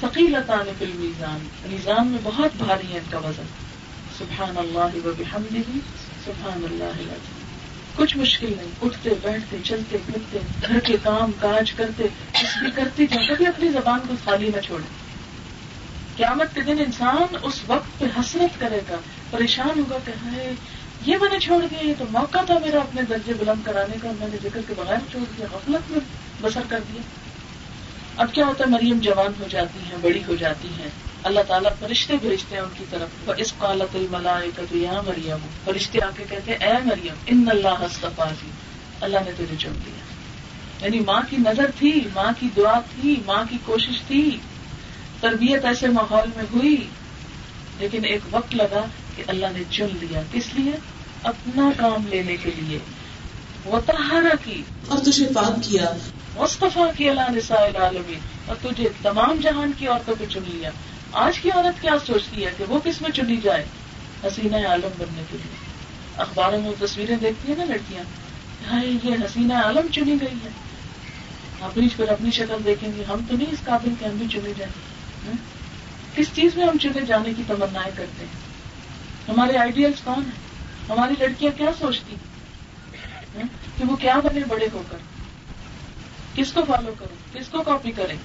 [0.00, 3.46] ثقیلتان فی المیزان۔ میزان میں بہت بھاری ہے ان کا وزن۔
[4.18, 5.78] سبحان اللہ و بحمدہ
[6.24, 7.35] سبحان اللہ العظیم۔
[7.96, 10.38] کچھ مشکل نہیں، اٹھتے، بیٹھتے، چلتے، پھرتے،
[10.68, 14.60] گھر کے کام، کاج کرتے، کچھ بھی کرتے جائیں کبھی اپنی زبان کو خالی نہ
[14.60, 14.88] چھوڑے
[16.16, 18.96] قیامت کے دن انسان اس وقت پہ حسرت کرے گا،
[19.30, 20.52] پریشان ہوگا کہ ہائے،
[21.06, 24.10] یہ میں نے چھوڑ دیا، یہ تو موقع تھا میرا اپنے درجے بلند کرانے کا،
[24.20, 26.00] میں نے ذکر کے بغیر چھوڑ دیا، غفلت میں
[26.40, 27.02] بسر کر دیا۔
[28.16, 30.88] اب کیا ہوتا ہے؟ مریم جوان ہو جاتی ہیں، بڑی ہو جاتی ہیں۔
[31.26, 36.10] اللہ تعالیٰ فرشتے بھیجتے ہیں ان کی طرف۔ اس قالت الملائکہ یا مریم فرشتے آ
[36.16, 37.86] کے کہتے ہیں، اے مریم ان اللہ
[38.18, 38.50] جی
[39.00, 40.16] اللہ نے تجھے چن دیا۔
[40.84, 44.38] یعنی ماں کی نظر تھی، ماں کی دعا تھی، ماں کی کوشش تھی۔
[45.20, 46.86] تربیت ایسے ماحول میں ہوئی،
[47.78, 48.84] لیکن ایک وقت لگا
[49.16, 50.72] کہ اللہ نے چن لیا کس لیے؟
[51.22, 52.78] اپنا کام لینے کے لیے۔
[53.64, 55.84] وہ تہارا کی، اور تجھے پاک کیا۔
[56.36, 60.70] مصطفیٰ کی اللہ نساء العالمین اور تجھے تمام جہان کی عورتوں کو چن لیا۔
[61.16, 63.64] آج کی عورت کیا سوچتی ہے کہ وہ کس میں چنی جائے
[64.24, 65.56] حسینہ عالم بننے کے لیے؟
[66.16, 68.02] اخباروں میں تصویریں دیکھتی ہیں نا لڑکیاں۔
[68.70, 70.48] ہاں یہ حسینہ عالم چنی گئی ہے۔
[71.60, 74.52] اپنی پھر اپنی شکل دیکھیں گے، ہم تو نہیں اس قابل کہ ہم بھی چنے
[74.56, 74.72] جائیں۔
[75.26, 75.32] ہاں؟
[76.16, 78.32] کس چیز میں ہم چنے جانے کی تمنا کرتے ہیں؟
[79.28, 80.46] ہمارے آئیڈیلس کون ہیں؟
[80.88, 82.26] ہماری لڑکیاں کیا سوچتی ہیں؟
[83.36, 84.98] ہاں؟ کہ وہ کیا بنے بڑے ہو کر؟
[86.34, 88.16] کس کو فالو کریں کس کو کاپی کریں؟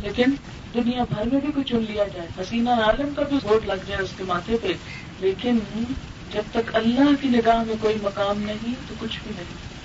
[0.00, 0.30] لیکن
[0.76, 4.02] دنیا بھر میں بھی کوئی چن لیا جائے۔ حسینہ عالم کا بھی ووٹ لگ جائے
[4.02, 4.68] اس کے ماتھے پہ،
[5.20, 5.58] لیکن
[6.32, 9.76] جب تک اللہ کی نگاہ میں کوئی مقام نہیں، تو کچھ بھی نہیں۔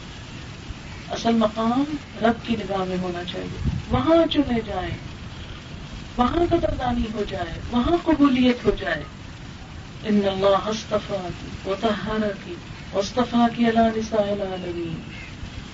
[1.11, 1.83] اصل مقام
[2.21, 4.97] رب کی نگاہ میں ہونا چاہیے۔ وہاں چنے جائیں،
[6.17, 9.03] وہاں قدردانی ہو جائے، وہاں قبولیت ہو جائے۔
[10.03, 12.55] ان اللہ ہستفا کی وطہارا کی
[12.93, 15.01] مصطفیٰ کی اللہ نساء العالمین۔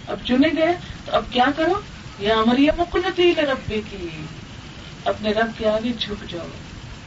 [0.08, 1.80] اب چنے گئے، تو اب کیا کرو؟
[2.20, 4.08] یا مریم مقنتی ربی کی
[5.08, 6.48] اپنے رب کے آگے جھک جاؤ۔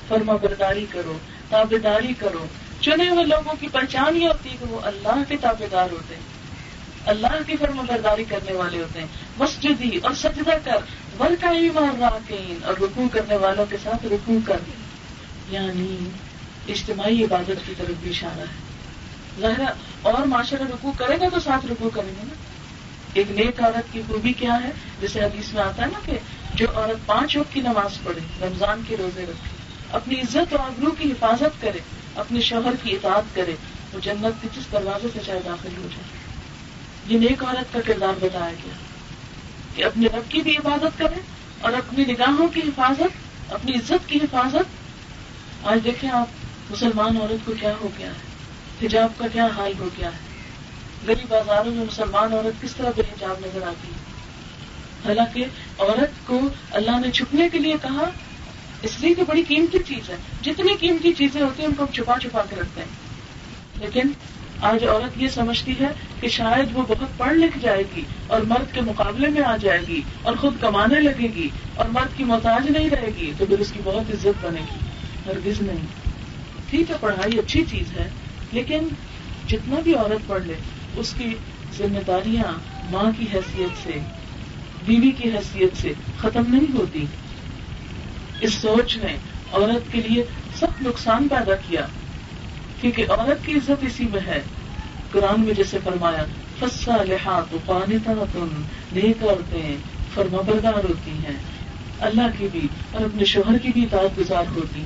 [0.08, 2.46] فرما برداری کرو تابے داری کرو۔
[2.80, 6.14] چنے ہوئے لوگوں کی پہچان یہ ہوتی ہے کہ وہ اللہ کے تابے دار ہوتے
[6.14, 6.22] ہیں۔
[7.06, 9.06] اللہ کی فرما برداری کرنے والے ہوتے ہیں۔
[9.38, 10.76] مسجدی اور سجدہ کر
[11.20, 14.56] ور کا ہی مار راکین اور رکو کرنے والوں کے ساتھ رکو کر۔
[15.48, 15.96] یعنی
[16.68, 18.70] اجتماعی عبادت کی طرف بھی اشارہ ہے۔
[19.40, 19.70] ظاہر
[20.02, 22.34] اور معاشرہ رکو کرے گا تو ساتھ رکو کریں گے نا۔
[23.14, 24.70] ایک نیک عورت کی خوبی کیا ہے؟
[25.00, 26.18] جیسے حدیث میں آتا ہے نا کہ
[26.54, 29.48] جو عورت پانچ وقت کی نماز پڑھے، رمضان کے روزے رکھے،
[29.92, 31.78] اپنی عزت اور آبرو کی حفاظت کرے،
[32.14, 33.54] اپنے شوہر کی اطاعت کرے،
[33.92, 36.20] وہ جنت کے جس دروازے سے چاہے داخل ہو جائے۔
[37.06, 38.72] یہ نیک عورت کا کردار بتایا گیا
[39.74, 41.20] کہ اپنے رب کی بھی عبادت کرے
[41.60, 44.80] اور اپنی نگاہوں کی حفاظت، اپنی عزت کی حفاظت۔
[45.66, 46.26] آج دیکھیں آپ
[46.70, 50.18] مسلمان عورت کو کیا ہو گیا ہے؟ حجاب کا کیا حال ہو گیا ہے؟
[51.08, 53.99] گلی بازاروں میں مسلمان عورت کس طرح بے حجاب نظر آتی ہے؟
[55.04, 55.44] حالانکہ
[55.78, 56.40] عورت کو
[56.70, 58.10] اللہ نے چھپنے کے لیے کہا،
[58.82, 61.92] اس لیے کہ بڑی قیمتی چیز ہے۔ جتنی قیمتی چیزیں ہوتی ہیں، ان کو ہم
[61.92, 62.88] چھپا چھپا کے رکھتے ہیں۔
[63.80, 64.08] لیکن
[64.60, 65.88] آج عورت یہ سمجھتی ہے
[66.20, 69.80] کہ شاید وہ بہت پڑھ لکھ جائے گی اور مرد کے مقابلے میں آ جائے
[69.88, 73.58] گی اور خود کمانے لگے گی اور مرد کی محتاج نہیں رہے گی، تو پھر
[73.58, 74.78] اس کی بہت عزت بنے گی۔
[75.26, 75.86] ہرگز نہیں۔
[76.70, 78.08] ٹھیک ہے، پڑھائی اچھی چیز ہے،
[78.52, 78.88] لیکن
[79.48, 80.54] جتنا بھی عورت پڑھ لے،
[80.96, 81.34] اس کی
[81.78, 82.52] ذمہ داریاں
[82.90, 83.98] ماں کی حیثیت سے
[84.86, 87.06] بیوی کی حیثیت سے ختم نہیں ہوتی۔
[88.40, 89.16] اس سوچ نے
[89.52, 90.24] عورت کے لیے
[90.56, 91.86] سخت نقصان پیدا کیا۔
[92.80, 94.40] کیونکہ عورت کی عزت اسی میں ہے۔
[95.10, 96.24] قرآن میں جیسے فرمایا
[96.58, 98.62] فسا لحاظ پانتا تم
[98.92, 99.76] نیک عورتیں
[100.14, 101.36] فرما بردار ہوتی ہیں۔
[102.00, 104.84] اللہ کی بھی اور اپنے شوہر کی بھی اطاعت گزار ہوتی۔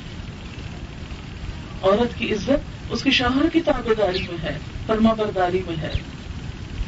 [1.82, 5.92] عورت کی عزت اس کے شوہر کی تابے داری میں ہے، فرما برداری میں ہے۔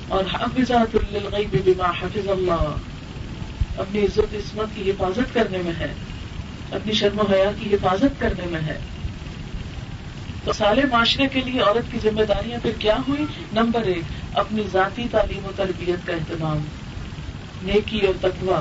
[0.08, 2.74] اور حافظات للغیب بما حفظ اللہ۔
[3.78, 5.92] اپنی عزت عصمت کی حفاظت کرنے میں ہے،
[6.72, 8.78] اپنی شرم و حیا کی حفاظت کرنے میں ہے۔
[10.44, 14.02] تو سالے معاشرے کے لیے عورت کی ذمہ داریاں پھر کیا ہوئی نمبر ایک،
[14.34, 16.58] اپنی ذاتی تعلیم و تربیت کا اہتمام،
[17.62, 18.60] نیکی اور تقوا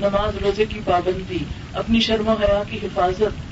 [0.00, 3.49] نماز روزے کی پابندی، اپنی شرم و حیا کی حفاظت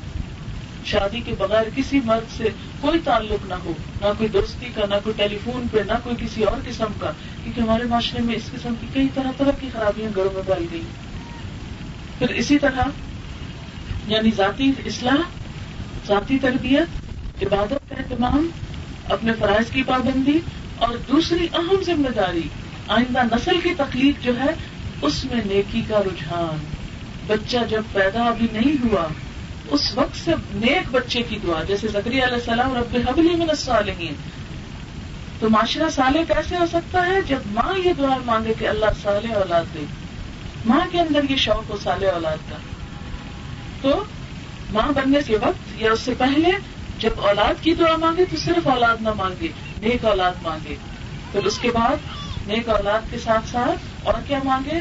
[0.90, 2.48] شادی کے بغیر کسی مرد سے
[2.80, 6.16] کوئی تعلق نہ ہو، نہ کوئی دوستی کا، نہ کوئی ٹیلی فون پہ، نہ کوئی
[6.20, 7.10] کسی اور قسم کا،
[7.42, 10.66] کیونکہ ہمارے معاشرے میں اس قسم کی کئی طرح طرح کی خرابیاں گھروں میں پھیل
[10.70, 10.82] گئی۔
[12.18, 12.80] پھر اسی طرح
[14.06, 15.22] یعنی ذاتی اصلاح،
[16.06, 18.48] ذاتی تربیت، عبادت کا اہتمام،
[19.08, 20.38] اپنے فرائض کی پابندی
[20.78, 22.48] اور دوسری اہم ذمہ داری،
[22.88, 24.54] آئندہ نسل کی تکلیف جو ہے،
[25.02, 26.64] اس میں نیکی کا رجحان۔
[27.26, 29.08] بچہ جب پیدا ابھی نہیں ہوا
[29.70, 34.14] اس وقت سے نیک بچے کی دعا، جیسے زکری علیہ السلام، رب حبلی من الصالحین۔
[35.40, 39.34] تو معاشرہ صالح کیسے ہو سکتا ہے؟ جب ماں یہ دعا مانگے کہ اللہ صالح
[39.34, 39.84] اولاد دے۔
[40.66, 42.56] ماں کے اندر یہ شوق ہو صالح اولاد کا۔
[43.82, 44.04] تو
[44.72, 46.48] ماں بننے کے وقت یا اس سے پہلے
[46.98, 49.48] جب اولاد کی دعا مانگے تو صرف اولاد نہ مانگے،
[49.82, 50.76] نیک اولاد مانگے۔
[51.32, 51.96] پھر اس کے بعد
[52.46, 54.80] نیک اولاد کے ساتھ ساتھ اور کیا مانگے؟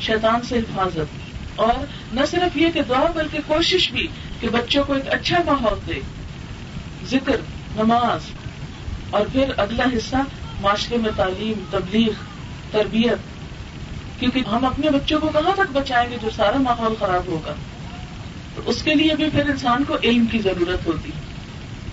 [0.00, 1.27] شیطان سے حفاظت۔
[1.58, 4.06] اور نہ صرف یہ کہ دعا، بلکہ کوشش بھی
[4.40, 6.00] کہ بچوں کو ایک اچھا ماحول دے۔
[7.06, 7.36] ذکر،
[7.76, 8.20] نماز،
[9.10, 10.16] اور پھر اگلا حصہ،
[10.60, 12.10] معاشرے میں تعلیم، تبلیغ،
[12.70, 13.18] تربیت۔
[14.20, 17.54] کیونکہ ہم اپنے بچوں کو کہاں تک بچائیں گے جو سارا ماحول خراب ہوگا؟
[18.54, 21.10] تو اس کے لیے بھی پھر انسان کو علم کی ضرورت ہوتی۔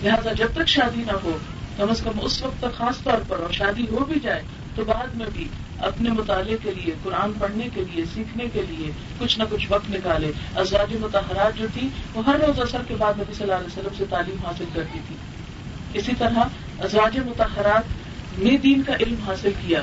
[0.02, 1.38] لہذا جب تک شادی نہ ہو،
[1.76, 4.42] کم از کم اس وقت تک خاص طور پر، اور شادی ہو بھی جائے،
[4.74, 5.48] تو بعد میں بھی
[5.78, 9.90] اپنے مطالعے کے لیے، قرآن پڑھنے کے لیے، سیکھنے کے لیے کچھ نہ کچھ وقت
[9.90, 13.66] نکالے۔ ازواج متحرات جو تھی، وہ ہر روز اثر کے بعد نبی صلی اللہ علیہ
[13.66, 15.16] وسلم سے تعلیم حاصل کرتی تھی۔
[15.94, 16.38] اسی طرح
[16.78, 17.82] ازواج متحرات
[18.38, 19.80] نے دین کا علم حاصل کیا۔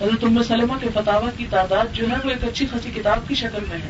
[0.00, 3.34] حضرت ام سلمہ کے فتح کی تعداد جو ہے، وہ ایک اچھی خاصی کتاب کی
[3.34, 3.88] شکل میں ہے۔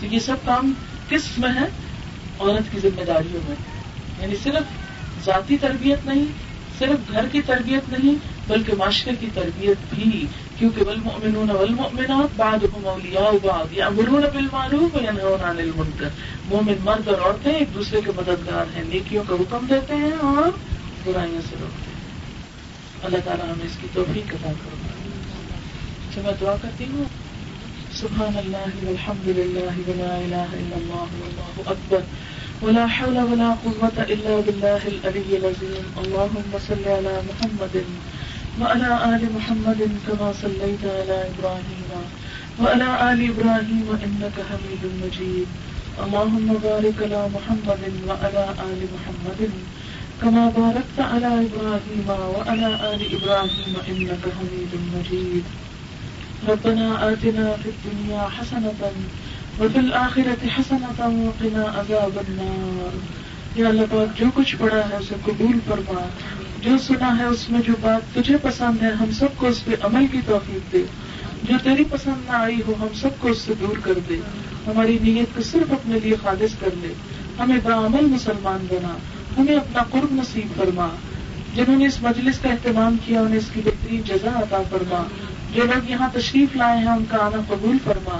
[0.00, 0.72] تو یہ سب کام
[1.08, 1.66] کس میں ہے؟
[2.40, 3.56] عورت کی ذمہ داریوں میں۔
[4.20, 4.62] یعنی صرف
[5.24, 6.24] ذاتی تربیت نہیں،
[6.78, 10.26] صرف گھر کی تربیت نہیں بلکہ معاشرے کی تربیت بھی،
[10.58, 16.08] کیونکہ والمؤمنون والمؤمنات بعضهم اولیاء بعض یامرون بالمعروف وینهون عن المنکر۔
[16.44, 20.50] مومن مرد اور عورتیں ایک دوسرے کے مددگار ہیں، نیکیوں کا حکم دیتے ہیں اور
[21.04, 22.04] برائیوں سے روکتے ہیں۔
[23.02, 24.76] اللہ تعالیٰ ہمیں اس کی توفیق عطا کرو
[26.10, 27.04] اچھا میں دعا کرتی ہوں۔
[27.92, 31.98] سبحان اللہ والحمد للہ ولا الہ الا اللہ واللہ اکبر۔
[32.62, 37.76] ولا حول ولا قوة إلا بالله الألي العظيم اللهم صل على محمد
[38.60, 41.90] وعلى آل محمد كما صليت على إبراهيم.
[42.60, 45.46] وعلى آل إبراهيم إنك حميد مجيد.
[46.04, 49.50] اللهم بارك على محمد وعلى آل محمد
[50.20, 55.42] كما باركت على إبراهيم وعلى آل إبراهيم إنك حميد مجيد.
[56.48, 58.80] ربنا آتنا في الدنيا حسنة
[59.60, 62.96] وفي الآخرة حسنة وقنا عذاب النار.
[63.56, 66.08] یا اللہ پاک جو کچھ پڑا ہے اسے قبول فرما.
[66.64, 69.70] جو سنا ہے اس میں جو بات تجھے پسند ہے، ہم سب کو اس پہ
[69.82, 70.84] عمل کی توفیق دے۔
[71.42, 74.16] جو تیری پسند نہ آئی ہو، ہم سب کو اس سے دور کر دے۔
[74.66, 76.94] ہماری نیت کو صرف اپنے لیے خالص کر لے۔
[77.38, 78.96] ہمیں بعمل مسلمان بنا۔
[79.38, 80.88] ہمیں اپنا قرب نصیب فرما۔
[81.54, 85.04] جنہوں نے اس مجلس کا اہتمام کیا، انہیں اس کی بہترین جزا عطا فرما۔
[85.54, 88.18] جو لوگ یہاں تشریف لائے ہیں، ان کا آنا قبول فرما۔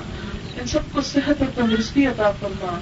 [0.60, 2.78] ان سب کو صحت اور تندرستی عطا فرما۔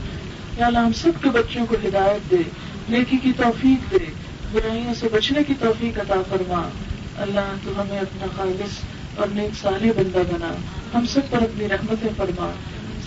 [0.56, 2.42] یا اللہ، ہم سب کے بچوں کو ہدایت دے،
[2.88, 4.21] نیکی کی توفیق دے۔
[4.52, 6.68] برائیوں سے بچنے کی توفیق عطا فرما۔
[7.16, 8.78] اللہ تو ہمیں اپنا خالص
[9.14, 10.54] اور نیک صالح بندہ بنا۔
[10.94, 12.50] ہم سب پر اپنی رحمتیں فرما۔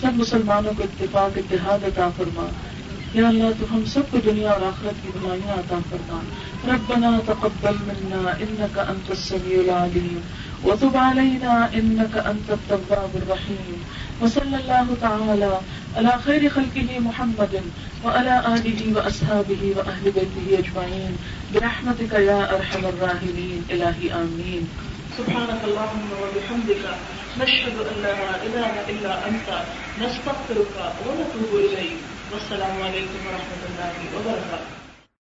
[0.00, 2.46] سب مسلمانوں کو اتفاق، اتحاد عطا فرما۔
[3.14, 6.20] یا اللہ تو ہم سب کو دنیا اور آخرت کی بھلائیاں عطا فرما۔
[6.68, 10.20] ربنا تقبل منا انك انت السميع العليم
[10.64, 13.82] وتب علينا انك انت التواب الرحيم
[14.20, 15.58] وصلى الله تعالى
[15.96, 17.62] على خير خلقه محمد
[18.04, 21.16] وعلى آله وأصحابه وأهل بيته أجمعين.
[21.54, 23.64] برحمتك يا أرحم الراحمين.
[23.70, 24.68] إلهي آمين.
[25.18, 26.84] سبحانك اللهم وبحمدك
[27.40, 29.48] نشهد أن لا إله إلا أنت،
[30.00, 30.76] نستغفرك
[31.06, 32.00] ونتوب إليك.
[32.32, 34.75] والسلام عليكم ورحمة الله وبركاته.